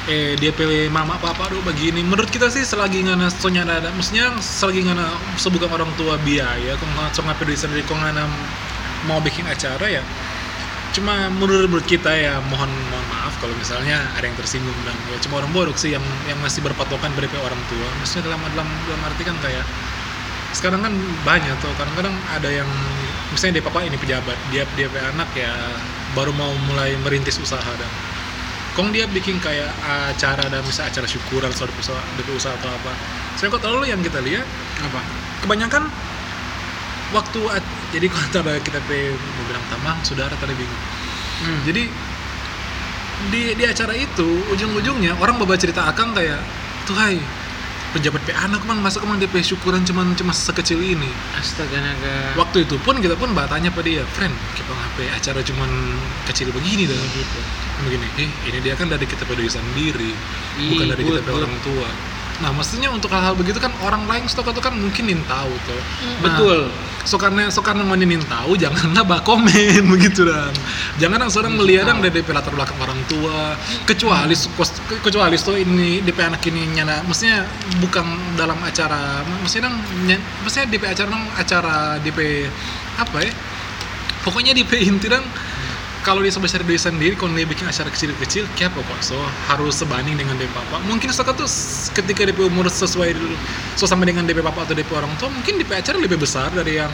eh 0.09 0.41
dia 0.41 0.49
pilih 0.57 0.89
mama 0.89 1.21
papa 1.21 1.53
aduh 1.53 1.61
begini. 1.61 2.01
Menurut 2.01 2.33
kita 2.33 2.49
sih 2.49 2.65
selagi 2.65 3.05
ngana 3.05 3.29
sonya 3.29 3.69
ada 3.69 3.93
maksudnya 3.93 4.33
selagi 4.41 4.89
ngana 4.89 5.05
sebukan 5.37 5.69
orang 5.69 5.93
tua 6.01 6.17
biaya 6.25 6.73
kok 6.81 6.89
nggak 6.89 7.13
so 7.13 7.21
ngapain 7.21 7.45
diri 7.45 7.59
sendiri 7.61 7.83
kok 7.85 7.93
ngana 8.01 8.25
mau 9.05 9.21
bikin 9.21 9.45
acara 9.45 9.85
ya. 9.85 10.03
Cuma 10.97 11.29
menurut, 11.29 11.69
menurut 11.69 11.85
kita 11.85 12.09
ya 12.17 12.41
mohon 12.49 12.73
mohon 12.89 13.07
maaf 13.13 13.37
kalau 13.45 13.53
misalnya 13.61 14.01
ada 14.17 14.25
yang 14.25 14.35
tersinggung 14.41 14.75
dan 14.89 14.97
ya 15.13 15.21
cuma 15.21 15.45
orang 15.45 15.53
bodoh 15.53 15.77
sih 15.77 15.93
yang 15.93 16.03
yang 16.25 16.41
masih 16.41 16.65
berpatokan 16.65 17.13
pihak 17.13 17.29
orang 17.45 17.61
tua. 17.69 17.89
Maksudnya 18.01 18.33
dalam 18.33 18.41
dalam 18.57 18.69
dalam 18.89 19.01
arti 19.05 19.23
kan 19.29 19.37
kayak 19.45 19.65
sekarang 20.57 20.81
kan 20.81 20.97
banyak 21.29 21.53
tuh 21.61 21.69
kadang-kadang 21.77 22.17
ada 22.33 22.49
yang 22.49 22.69
misalnya 23.29 23.61
dia 23.61 23.65
papa 23.69 23.85
ini 23.85 24.01
pejabat 24.01 24.39
dia 24.49 24.65
dia 24.73 24.89
anak 25.13 25.29
ya 25.37 25.53
baru 26.17 26.33
mau 26.33 26.49
mulai 26.73 26.97
merintis 27.05 27.37
usaha 27.37 27.69
dan 27.77 28.08
kong 28.79 28.95
dia 28.95 29.11
bikin 29.11 29.43
kayak 29.43 29.67
acara 29.83 30.47
dan 30.47 30.63
misalnya 30.63 30.95
acara 30.95 31.07
syukuran 31.11 31.51
soal 31.51 31.67
usaha, 31.75 31.99
usaha 32.31 32.55
atau 32.55 32.71
apa 32.71 32.95
saya 33.35 33.51
kok 33.51 33.59
terlalu 33.59 33.91
yang 33.91 33.99
kita 33.99 34.23
lihat 34.23 34.47
Apa? 34.87 35.03
kebanyakan 35.43 35.91
waktu 37.11 37.39
jadi 37.91 38.07
kalau 38.07 38.55
kita 38.67 38.79
pe 38.87 39.11
mau 39.11 39.45
bilang 39.51 39.65
tamang 39.67 39.99
saudara 40.07 40.33
tadi 40.39 40.55
bingung 40.55 40.83
Hmm. 41.39 41.63
jadi 41.63 41.87
di 43.31 43.43
di 43.55 43.63
acara 43.63 43.95
itu 43.95 44.27
ujung-ujungnya 44.51 45.15
orang 45.23 45.39
bawa 45.39 45.55
cerita 45.55 45.87
akang 45.87 46.11
kayak 46.11 46.43
tuh 46.83 46.99
hai 46.99 47.15
pejabat 47.97 48.21
pe 48.29 48.33
anak 48.37 48.63
man 48.69 48.85
masa 48.85 49.01
kemang 49.01 49.17
pe 49.17 49.41
syukuran 49.41 49.81
cuman 49.85 50.13
cuma 50.13 50.37
sekecil 50.37 50.77
ini? 50.81 51.09
Astaga 51.41 51.81
naga. 51.81 52.37
waktu 52.37 52.69
itu 52.69 52.77
pun 52.85 53.01
kita 53.01 53.17
pun 53.17 53.33
bertanya 53.33 53.73
pada 53.73 53.89
dia 53.89 54.05
friend 54.05 54.35
kita 54.53 54.71
ngapain 54.73 55.11
acara 55.17 55.41
cuman 55.41 55.71
kecil 56.29 56.53
begini 56.53 56.85
dah. 56.85 56.99
Gitu. 56.99 57.41
begini 57.89 58.07
eh 58.21 58.31
ini 58.53 58.59
dia 58.61 58.75
kan 58.77 58.91
dari 58.91 59.07
kita 59.09 59.25
pada 59.25 59.41
diri 59.41 59.49
sendiri 59.49 60.13
Ih, 60.61 60.71
bukan 60.75 60.87
dari 60.93 61.03
kita 61.07 61.31
orang 61.33 61.55
tua 61.65 61.89
nah 62.39 62.55
maksudnya 62.55 62.87
untuk 62.89 63.11
hal-hal 63.11 63.35
begitu 63.35 63.59
kan 63.59 63.75
orang 63.83 64.07
lain 64.07 64.23
stok 64.27 64.55
itu 64.55 64.63
kan 64.63 64.71
mungkin 64.71 65.11
nin 65.11 65.21
tahu 65.27 65.51
tuh. 65.67 65.81
Nah, 66.23 66.23
Betul. 66.23 66.71
so 67.03 67.19
karena 67.19 67.51
so 67.51 67.59
karena 67.61 67.83
maninin 67.83 68.23
tahu 68.23 68.55
janganlah 68.55 69.03
bah 69.03 69.21
komen 69.23 69.83
begitu 69.95 70.23
dan 70.23 70.55
jangan 71.03 71.19
yang 71.25 71.33
seorang 71.33 71.55
melihat 71.57 71.89
yang 71.89 71.99
dari 71.99 72.23
latar 72.23 72.55
belakang 72.55 72.79
orang 72.79 73.01
tua 73.11 73.59
kecuali 73.83 74.39
kos- 74.55 74.79
kecuali 75.03 75.35
so 75.35 75.57
ini 75.57 75.99
DP 75.99 76.19
anak 76.21 76.43
ini 76.47 76.79
nyana 76.79 77.03
maksudnya 77.03 77.43
bukan 77.81 78.07
dalam 78.37 78.61
acara 78.63 79.27
maksudnya 79.43 79.67
nang 79.67 79.77
ny- 80.05 80.23
maksudnya 80.45 80.69
DP 80.69 80.85
acara 80.85 81.09
nang 81.11 81.25
acara 81.35 81.99
DP 81.99 82.47
apa 82.99 83.19
ya? 83.19 83.33
Pokoknya 84.23 84.53
DP 84.53 84.85
inti 84.85 85.09
dong 85.09 85.25
kalau 86.07 86.23
dia 86.23 86.31
sebesar 86.31 86.63
dia 86.63 86.79
sendiri 86.79 87.19
kalau 87.19 87.35
dia 87.35 87.45
bikin 87.45 87.67
acara 87.67 87.91
kecil-kecil 87.91 88.47
kayak 88.55 88.71
apa 88.75 88.81
kok 88.87 89.01
so 89.03 89.19
harus 89.51 89.75
sebanding 89.83 90.15
dengan 90.15 90.39
DP 90.39 90.51
papa. 90.55 90.79
Mungkin 90.87 91.11
so 91.11 91.27
tuh 91.27 91.49
ketika 91.99 92.23
DP 92.25 92.47
umur 92.47 92.71
sesuai 92.71 93.19
dulu 93.19 93.35
so 93.75 93.85
sama 93.85 94.07
dengan 94.07 94.25
DP 94.25 94.41
papa 94.41 94.65
atau 94.65 94.75
DP 94.79 94.91
orang 94.95 95.11
tua 95.19 95.29
mungkin 95.29 95.59
DP 95.59 95.71
acara 95.75 95.99
lebih 95.99 96.19
besar 96.23 96.55
dari 96.55 96.79
yang 96.79 96.93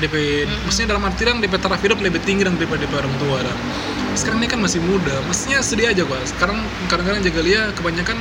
DP 0.00 0.46
maksudnya 0.64 0.96
dalam 0.96 1.04
artian 1.04 1.38
DP 1.44 1.54
taraf 1.60 1.80
hidup 1.84 2.00
lebih 2.00 2.20
tinggi 2.24 2.42
daripada 2.46 2.80
DP 2.80 2.92
orang 2.96 3.14
tua 3.20 3.38
dan 3.44 3.56
sekarang 4.16 4.42
ini 4.42 4.48
kan 4.50 4.58
masih 4.58 4.80
muda. 4.82 5.14
Maksudnya 5.28 5.62
sedih 5.62 5.92
aja 5.92 6.02
gua 6.02 6.18
sekarang 6.26 6.58
kadang-kadang 6.90 7.22
jaga 7.22 7.40
lia 7.44 7.62
kebanyakan 7.76 8.18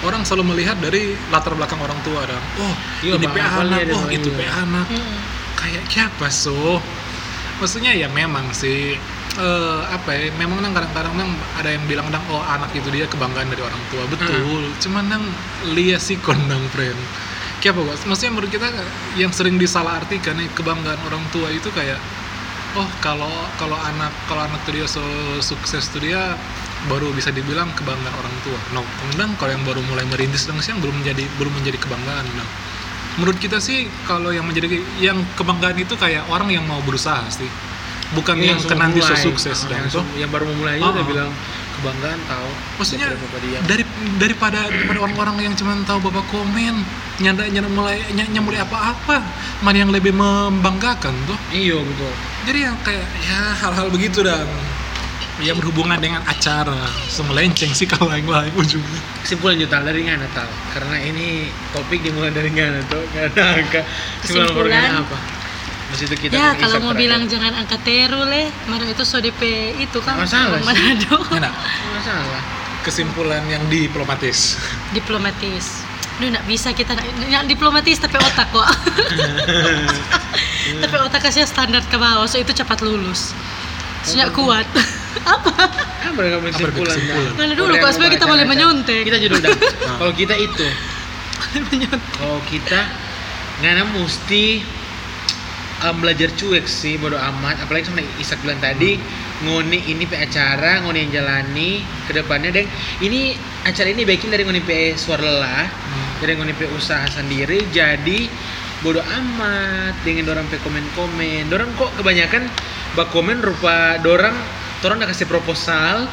orang 0.00 0.24
selalu 0.24 0.56
melihat 0.56 0.80
dari 0.80 1.12
latar 1.28 1.52
belakang 1.52 1.78
orang 1.84 2.00
tua 2.00 2.24
dan 2.24 2.40
oh 2.58 2.74
Iya, 3.04 3.20
ini 3.20 3.26
Bang, 3.28 3.44
apalnya 3.44 3.78
anak. 3.84 3.96
Oh 3.96 4.06
itu 4.08 4.28
pe 4.32 4.44
anak. 4.48 4.86
Kayak 5.60 5.84
siapa 5.92 6.26
so? 6.32 6.80
Maksudnya 7.60 7.92
ya 7.92 8.08
memang 8.08 8.48
sih 8.56 8.96
eh, 9.38 9.82
apa 9.92 10.10
ya 10.10 10.32
memang 10.40 10.64
nang 10.64 10.74
kadang-kadang 10.74 11.14
nang 11.14 11.30
ada 11.54 11.70
yang 11.70 11.84
bilang 11.86 12.08
nang 12.10 12.24
oh 12.32 12.42
anak 12.42 12.72
itu 12.74 12.88
dia 12.90 13.06
kebanggaan 13.06 13.46
dari 13.46 13.62
orang 13.62 13.82
tua 13.92 14.02
betul 14.10 14.64
cuman 14.82 15.04
nang 15.06 15.24
lihat 15.76 16.02
sih 16.02 16.18
kondang 16.18 16.64
friend 16.74 16.98
kayak 17.60 17.76
apa 17.76 17.80
Bos? 17.84 18.02
maksudnya 18.08 18.32
menurut 18.34 18.50
kita 18.50 18.66
yang 19.20 19.30
sering 19.30 19.60
disalahartikan 19.60 20.34
nih 20.40 20.48
kebanggaan 20.56 20.98
orang 21.06 21.22
tua 21.30 21.52
itu 21.52 21.68
kayak 21.76 22.00
oh 22.78 22.88
kalau 23.04 23.30
kalau 23.58 23.76
anak 23.76 24.14
kalau 24.26 24.46
anak 24.46 24.58
tuh 24.64 24.72
dia 24.74 24.86
so 24.86 25.02
sukses 25.42 25.90
tuh 25.90 26.00
dia 26.02 26.38
baru 26.88 27.12
bisa 27.12 27.28
dibilang 27.28 27.68
kebanggaan 27.76 28.14
orang 28.16 28.36
tua. 28.40 28.56
No, 28.72 28.80
kemudian 29.04 29.36
kalau 29.36 29.52
yang 29.52 29.64
baru 29.68 29.84
mulai 29.84 30.06
merintis 30.08 30.48
dan 30.48 30.56
siang 30.64 30.80
belum 30.80 31.04
menjadi 31.04 31.28
belum 31.36 31.52
menjadi 31.60 31.76
kebanggaan. 31.76 32.24
Nah, 32.24 32.48
menurut 33.20 33.36
kita 33.36 33.60
sih 33.60 33.84
kalau 34.08 34.32
yang 34.32 34.48
menjadi 34.48 34.80
yang 35.02 35.20
kebanggaan 35.36 35.76
itu 35.76 35.92
kayak 36.00 36.24
orang 36.32 36.48
yang 36.48 36.64
mau 36.64 36.80
berusaha 36.80 37.20
sih, 37.28 37.50
bukan 38.12 38.34
yang 38.36 38.56
langsung 38.56 38.70
kenanti 38.70 38.98
so 38.98 39.06
memulai. 39.06 39.22
sukses 39.22 39.58
Ah, 39.60 39.68
dan 39.68 39.78
yang, 39.78 39.88
tuh. 39.88 40.04
yang 40.16 40.30
baru 40.30 40.44
memulai 40.46 40.74
aja 40.76 40.82
Ah, 40.82 40.90
udah 40.90 40.98
ah. 40.98 41.08
bilang 41.08 41.30
kebanggaan 41.72 42.20
tahu 42.24 42.48
Maksudnya 42.76 43.06
dari 43.64 43.82
daripada 44.18 44.60
daripada 44.68 44.98
orang-orang 45.00 45.36
yang 45.40 45.54
cuma 45.54 45.78
tahu 45.82 45.98
bapak 46.02 46.26
komen 46.28 46.74
nyanda 47.18 47.46
nyanda 47.46 47.68
mulai 47.68 48.02
ny- 48.10 48.28
mulai 48.36 48.60
apa-apa 48.60 49.22
mana 49.60 49.76
yang 49.78 49.88
lebih 49.88 50.10
membanggakan 50.10 51.14
tuh 51.24 51.38
iya 51.50 51.76
betul 51.76 52.12
jadi 52.42 52.58
yang 52.64 52.76
kayak 52.80 53.06
ya 53.22 53.40
hal-hal 53.56 53.88
begitu 53.88 54.20
dan 54.20 54.44
yang 55.38 55.56
berhubungan 55.56 55.96
dengan 55.96 56.20
acara 56.22 56.76
semelenceng 57.06 57.72
sih 57.72 57.86
kalau 57.86 58.10
yang 58.10 58.28
lain 58.28 58.52
ujungnya 58.54 59.00
kesimpulan 59.20 59.56
juta 59.56 59.80
dari 59.80 60.04
ngana 60.04 60.28
tahu 60.30 60.52
karena 60.70 60.96
ini 61.00 61.26
topik 61.70 62.02
dimulai 62.02 62.28
dari 62.28 62.50
ngana 62.50 62.84
tuh 62.84 63.00
karena 63.10 63.32
angka 63.56 63.80
kesimpulan 64.20 64.20
Kesimpulan? 64.20 64.52
pertanyaan 64.52 64.96
apa 65.00 65.16
Maksud 65.90 66.06
itu 66.06 66.16
kita 66.26 66.32
ya 66.38 66.54
kan 66.54 66.62
kalau 66.62 66.78
mau 66.80 66.94
terakhir. 66.94 67.02
bilang 67.02 67.22
jangan 67.26 67.52
angkat 67.58 67.80
teru 67.82 68.22
leh 68.30 68.46
mana 68.70 68.86
itu 68.86 69.02
so 69.02 69.18
DP 69.18 69.74
itu 69.82 69.98
kan 70.00 70.22
Masalah. 70.22 70.62
Manado. 70.62 71.16
Enak. 71.34 71.52
Nggak 71.58 71.92
masalah 71.98 72.42
kesimpulan 72.80 73.44
yang 73.44 73.60
diplomatis. 73.68 74.56
Diplomatis. 74.96 75.84
Duh, 76.20 76.28
nggak 76.28 76.44
bisa 76.48 76.72
kita 76.72 76.92
yang 77.32 77.48
diplomatis 77.48 77.96
tapi 77.96 78.16
otak 78.20 78.48
kok. 78.52 78.68
Tapi 80.60 80.96
otak 81.00 81.24
kasih 81.24 81.48
standar 81.48 81.82
ke 81.88 81.96
bawah 81.96 82.28
so 82.28 82.36
itu 82.36 82.52
cepat 82.52 82.84
lulus. 82.84 83.32
Soalnya 84.04 84.28
kuat. 84.32 84.68
Apa? 85.26 85.52
Apa 86.12 86.20
dengan 86.20 86.40
kesimpulan? 86.46 86.96
Mana 87.36 87.52
dulu, 87.56 87.74
kok, 87.76 87.90
supaya 87.92 88.12
kita 88.12 88.24
boleh 88.28 88.44
menyontek. 88.46 89.02
kita 89.04 89.18
judul 89.18 89.40
dah 89.42 89.52
kalau 89.98 90.12
kita 90.14 90.34
itu 90.38 90.66
kalau 92.14 92.38
kita 92.46 92.80
ngana 93.60 93.82
mesti 93.90 94.62
um, 95.84 96.00
belajar 96.00 96.28
cuek 96.36 96.66
sih 96.68 96.96
bodo 97.00 97.16
amat. 97.16 97.60
Apalagi 97.64 97.88
sama 97.88 98.04
Isak 98.20 98.40
bilang 98.44 98.60
tadi 98.60 99.00
ngoni 99.44 99.88
ini 99.88 100.04
pe 100.04 100.20
acara 100.20 100.84
ngoni 100.84 101.08
yang 101.08 101.22
jalani 101.22 101.80
ke 102.08 102.12
depannya. 102.16 102.52
Deng 102.52 102.68
ini 103.04 103.34
acara 103.64 103.88
ini 103.88 104.04
bikin 104.04 104.28
dari 104.28 104.44
ngoni 104.44 104.62
pe 104.64 104.94
suara 104.96 105.24
lelah 105.24 105.66
dari 106.20 106.36
ngoni 106.36 106.52
pe 106.56 106.68
usaha 106.72 107.08
sendiri. 107.08 107.68
Jadi 107.72 108.28
bodo 108.84 109.00
amat. 109.00 110.00
Dengan 110.04 110.32
dorang 110.32 110.46
pe 110.48 110.60
komen-komen. 110.60 111.48
Dorang 111.48 111.72
kok 111.76 111.92
kebanyakan 112.00 112.48
bak 112.98 113.08
komen 113.14 113.38
rupa 113.38 114.02
dorang 114.02 114.34
dorang 114.82 114.98
udah 114.98 115.08
kasih 115.12 115.28
proposal 115.28 116.08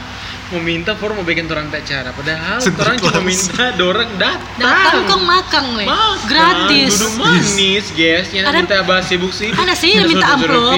mau 0.47 0.59
minta 0.59 0.95
for 0.95 1.11
mau 1.11 1.21
bikin 1.21 1.43
dorang 1.43 1.67
pe 1.67 1.77
acara 1.77 2.09
padahal 2.09 2.63
dorang 2.71 2.95
cuma 2.95 3.19
minta 3.21 3.65
dorang 3.75 4.07
datang 4.15 4.39
datang 4.55 5.03
kong 5.05 5.23
makan 5.23 5.63
leh 5.75 5.83
Makan, 5.83 6.23
gratis 6.25 6.91
Duduk 6.93 7.13
manis, 7.17 7.85
guys. 7.91 8.27
Yang 8.29 8.45
Ada- 8.45 8.57
minta 8.57 8.77
bahas 8.81 9.05
sibuk 9.05 9.31
sih. 9.31 9.51
ada 9.51 9.73
sih 9.73 9.91
yang 9.93 10.07
minta 10.07 10.27
amplop. 10.29 10.71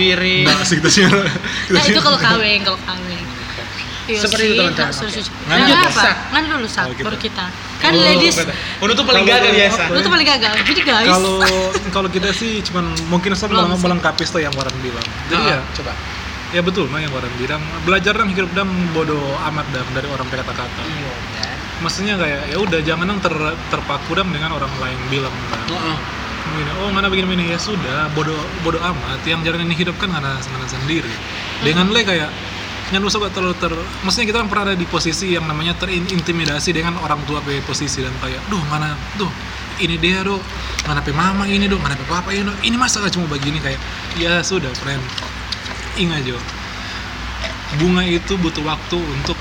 nah 0.43 0.57
sih 0.61 0.75
kita 0.77 0.89
sih 0.89 1.05
nah 1.69 1.83
itu 1.83 1.99
kalau 1.99 2.17
kawin 2.17 2.61
kalau 2.63 2.79
kawin 2.79 3.21
Iya 4.09 4.25
Seperti 4.25 4.45
itu, 4.49 4.57
teman-teman. 4.57 5.05
Lanjut, 5.45 5.77
Sak. 5.85 5.85
apa? 5.93 6.33
Ngan 6.33 6.43
dulu 6.49 6.65
sak, 6.65 6.81
Kalau 6.81 6.95
kita. 6.97 7.05
baru 7.05 7.17
kita. 7.21 7.45
Kan 7.77 7.91
Oh, 7.93 8.01
ladies. 8.01 8.35
Oh, 8.81 8.89
itu 8.89 9.03
paling 9.05 9.21
gagal 9.23 9.51
biasa. 9.53 9.81
lu 9.85 9.99
tuh 10.01 10.09
paling 10.09 10.27
gagal. 10.27 10.53
Jadi 10.65 10.81
guys, 10.81 11.05
kalau 11.05 11.35
kalau 11.93 12.09
kita 12.09 12.29
sih 12.33 12.65
cuman 12.65 12.89
mungkin 13.05 13.37
saya 13.37 13.53
melengkapi 13.53 14.25
tuh 14.25 14.41
yang 14.41 14.49
Warren 14.57 14.73
bilang 14.81 15.05
jadi 15.29 15.37
Ah, 15.37 15.45
ya 15.47 15.57
coba. 15.77 15.93
Ya 16.53 16.61
betul. 16.65 16.89
Nah 16.89 16.99
yang 17.01 17.13
Warren 17.13 17.33
bilang 17.37 17.61
belajar 17.85 18.13
dan 18.17 18.29
hidup 18.31 18.49
dan 18.57 18.67
bodoh 18.91 19.21
amat 19.51 19.65
dan 19.73 19.85
dari 19.93 20.07
orang 20.09 20.27
kata-kata. 20.27 20.81
Iya, 20.85 21.13
dan. 21.37 21.57
maksudnya 21.79 22.15
kayak 22.19 22.41
ya 22.51 22.57
udah 22.59 22.79
jangan 22.83 23.07
yang 23.07 23.21
ter, 23.21 23.33
terpaku 23.71 24.11
dan 24.17 24.27
dengan 24.33 24.55
orang 24.55 24.71
lain 24.81 24.99
bilang 25.13 25.33
kan. 25.53 25.61
Heeh. 25.69 25.97
Begini, 26.49 26.71
oh 26.81 26.89
ngana 26.89 27.07
begini 27.13 27.27
begini. 27.29 27.45
Ya 27.53 27.59
sudah 27.61 28.09
bodoh 28.17 28.39
bodoh 28.65 28.81
amat. 28.81 29.21
Yang 29.23 29.51
jalan 29.51 29.69
ini 29.69 29.75
hidup 29.77 29.95
kan 30.01 30.09
ngana 30.09 30.41
ngana 30.41 30.65
sendiri. 30.65 31.13
Dengan 31.61 31.93
le 31.93 32.01
kayak 32.01 32.31
nyan 32.89 33.05
usah 33.05 33.21
gak 33.21 33.37
terlalu 33.37 33.53
ter 33.61 33.69
maksudnya 34.01 34.33
kita 34.33 34.37
kan 34.41 34.47
pernah 34.49 34.73
ada 34.73 34.77
di 34.77 34.87
posisi 34.89 35.37
yang 35.37 35.45
namanya 35.45 35.77
terintimidasi 35.77 36.73
dengan 36.73 36.97
orang 37.05 37.21
tua 37.29 37.37
pe 37.37 37.61
posisi 37.61 38.01
dan 38.01 38.09
kayak 38.17 38.41
duh 38.49 38.61
mana 38.65 38.97
duh 39.13 39.29
ini 39.77 40.01
dia 40.01 40.25
duh 40.25 40.41
mana 40.89 40.97
pe 40.97 41.13
mama 41.13 41.45
ini 41.45 41.69
duh 41.69 41.77
mana 41.77 41.93
pe 41.93 42.01
papa 42.09 42.33
ini 42.33 42.49
duh 42.49 42.57
ini 42.65 42.73
masa 42.81 43.05
gak 43.05 43.13
cuma 43.13 43.29
begini? 43.29 43.61
Kayak 43.61 43.77
ya 44.17 44.41
sudah 44.41 44.73
friend 44.73 45.05
ingat 45.95 46.21
Jo 46.23 46.37
bunga 47.75 48.01
itu 48.01 48.33
butuh 48.35 48.65
waktu 48.65 48.97
untuk 48.97 49.37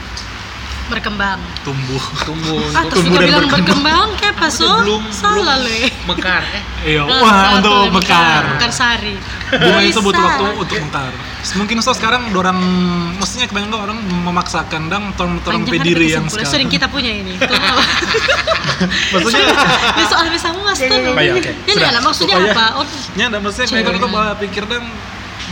berkembang. 0.88 1.36
tumbuh 1.60 2.00
Tumbuh 2.24 2.64
Ah, 2.72 2.80
untuk 2.80 2.96
terus 2.96 3.04
tumbuh 3.04 3.18
dan 3.18 3.28
bilang 3.28 3.44
berkembang. 3.44 3.60
berkembang, 3.84 4.08
kayak 4.16 4.34
apa 4.34 4.48
so? 4.48 4.64
belum 4.80 5.02
Salah 5.12 5.60
belum 5.60 5.68
leh. 5.68 5.84
mekar. 6.06 6.42
Eh, 6.48 6.62
Iya, 6.88 7.02
Nah, 7.04 7.20
wah 7.20 7.28
salah 7.28 7.52
untuk 7.60 7.76
mekar. 7.92 8.42
Mekar 8.56 8.72
sari. 8.72 9.14
bunga 9.50 9.80
itu 9.82 10.00
butuh 10.00 10.22
waktu 10.22 10.44
untuk 10.56 10.76
mekar. 10.78 11.12
Mungkin 11.54 11.76
so 11.80 11.92
sekarang 11.92 12.32
orang, 12.32 12.56
mestinya 13.16 13.44
kebanyakan 13.44 13.80
orang 13.84 13.98
memaksakan 14.00 14.80
dang 14.88 15.04
orang 15.12 15.36
orang 15.38 15.60
Panjang 15.60 15.72
pediri 15.76 16.06
yang 16.10 16.24
sekarang. 16.24 16.48
Sering 16.48 16.68
kita 16.68 16.88
punya 16.88 17.12
ini. 17.12 17.36
Maksudnya, 19.12 19.44
Ini 19.92 20.04
soal 20.06 20.26
bisa 20.28 20.48
mas 20.54 20.78
tuh. 20.78 20.88
Oh, 20.88 21.16
iya. 21.18 21.34
Ini 21.64 21.82
lah, 21.82 22.00
maksudnya 22.00 22.36
apa? 22.38 22.80
Oh, 22.80 22.84
ya, 23.12 23.28
maksudnya 23.28 23.66
mereka 23.74 23.88
tuh 23.94 24.08
pikir 24.38 24.64
dang 24.64 24.84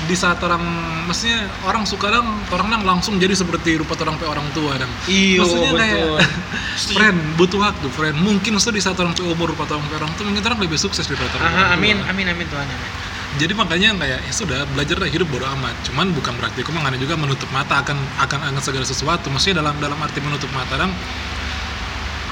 di 0.07 0.15
saat 0.15 0.39
orang, 0.43 0.63
maksudnya 1.11 1.51
orang 1.67 1.83
suka 1.83 2.09
dang, 2.09 2.27
orang 2.55 2.69
dang 2.71 2.83
langsung 2.87 3.19
jadi 3.19 3.35
seperti 3.35 3.79
rupa 3.83 3.99
orang 3.99 4.17
pe 4.17 4.27
orang 4.27 4.47
tua 4.55 4.79
dang. 4.79 4.91
Iyo, 5.11 5.43
maksudnya 5.43 5.71
betul. 5.75 5.83
kayak, 5.83 6.07
friend 6.97 7.19
butuh 7.35 7.59
waktu, 7.61 7.87
friend. 7.91 8.17
Mungkin 8.23 8.59
so 8.63 8.71
di 8.71 8.79
saat 8.79 8.97
orang 9.03 9.13
tua 9.19 9.35
umur 9.35 9.53
rupa 9.53 9.67
orang 9.67 9.87
pe 9.91 9.95
orang 9.99 10.13
tua, 10.15 10.25
mungkin 10.31 10.43
orang 10.47 10.61
lebih 10.63 10.79
sukses 10.79 11.05
daripada 11.11 11.35
orang 11.37 11.51
Aha, 11.51 11.59
tua. 11.59 11.75
amin, 11.75 11.97
amin, 12.07 12.27
amin 12.31 12.47
Tuhan. 12.47 12.67
Amin. 12.67 12.91
jadi 13.37 13.53
makanya 13.53 13.93
kayak 14.01 14.21
ya 14.25 14.33
sudah 14.33 14.65
belajar 14.73 14.97
lah 14.97 15.13
hidup 15.13 15.29
bodo 15.29 15.45
amat 15.45 15.77
cuman 15.85 16.09
bukan 16.17 16.33
berarti 16.41 16.65
aku 16.65 16.73
mengenai 16.73 16.97
juga 16.97 17.21
menutup 17.21 17.45
mata 17.53 17.85
akan 17.85 17.99
akan 18.25 18.41
akan 18.49 18.63
segala 18.65 18.89
sesuatu 18.89 19.29
maksudnya 19.29 19.61
dalam 19.61 19.77
dalam 19.77 19.99
arti 20.01 20.25
menutup 20.25 20.49
mata 20.57 20.81
dan 20.81 20.89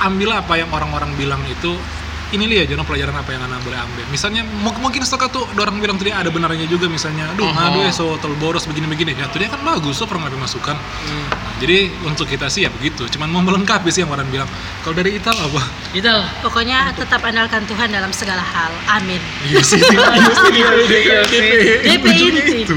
ambillah 0.01 0.41
apa 0.41 0.57
yang 0.57 0.73
orang-orang 0.73 1.13
bilang 1.21 1.45
itu 1.45 1.77
ini 2.35 2.45
lihat 2.47 2.67
jangan 2.67 2.83
pelajaran 2.83 3.15
apa 3.15 3.31
yang 3.31 3.43
anak 3.43 3.63
boleh 3.63 3.79
ambil 3.79 4.05
misalnya 4.09 4.43
mu- 4.45 4.77
mungkin 4.77 5.01
setelah 5.01 5.27
tuh 5.27 5.47
orang 5.55 5.79
bilang 5.79 5.95
tadi 5.95 6.11
ada 6.11 6.29
benarnya 6.29 6.67
juga 6.67 6.87
misalnya 6.87 7.31
aduh 7.31 7.47
Aha. 7.47 7.71
aduh 7.71 7.81
ya 7.81 7.91
so 7.91 8.19
terlalu 8.19 8.39
boros 8.39 8.65
begini 8.65 8.85
begini 8.85 9.15
ya 9.15 9.27
tuh 9.27 9.39
dia 9.39 9.49
kan 9.49 9.63
bagus 9.63 9.95
so 9.95 10.05
pernah 10.05 10.27
masukan 10.31 10.75
Hmm. 10.75 11.27
jadi 11.57 11.89
untuk 12.03 12.27
kita 12.27 12.47
sih 12.47 12.63
ya 12.63 12.71
begitu 12.71 13.07
cuman 13.09 13.29
mau 13.29 13.41
melengkapi 13.41 13.89
sih 13.89 14.03
yang 14.03 14.11
orang 14.11 14.27
bilang 14.27 14.49
kalau 14.81 14.93
dari 14.93 15.15
Ital 15.15 15.33
apa 15.35 15.63
Itu. 15.93 16.11
Pokoknya 16.41 16.91
tetap 16.93 17.23
andalkan 17.23 17.63
Tuhan 17.65 17.87
dalam 17.89 18.11
segala 18.11 18.43
hal. 18.43 18.75
Amin. 18.91 19.23
iya 19.45 19.63
sih 19.63 19.79
iya 19.85 20.33
sih 20.35 20.53
Iya 20.99 21.21
sih. 21.25 21.41
DP 21.87 22.05
inti. 22.21 22.55
itu 22.65 22.77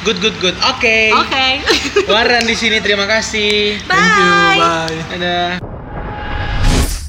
Good, 0.00 0.16
good, 0.18 0.36
good. 0.40 0.56
Oke. 0.66 1.12
Oke. 1.12 1.60
Waran 2.06 2.48
di 2.48 2.56
sini 2.56 2.80
terima 2.80 3.04
kasih. 3.04 3.76
thank 3.84 4.00
you 4.16 4.24
Bye. 4.24 4.56
bye 4.56 4.96
Dadah. 5.12 5.69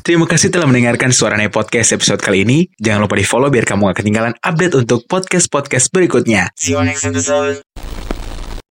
Terima 0.02 0.26
kasih 0.26 0.50
telah 0.50 0.66
mendengarkan 0.66 1.14
Suaranya 1.14 1.54
Podcast 1.54 1.94
episode 1.94 2.18
kali 2.18 2.42
ini. 2.42 2.66
Jangan 2.82 3.06
lupa 3.06 3.22
di 3.22 3.26
follow 3.26 3.54
biar 3.54 3.70
kamu 3.70 3.94
gak 3.94 4.02
ketinggalan 4.02 4.34
update 4.42 4.74
untuk 4.74 5.06
podcast-podcast 5.06 5.94
berikutnya. 5.94 6.50
See 6.58 6.74
you 6.74 6.82
next 6.82 7.06
episode. 7.06 7.62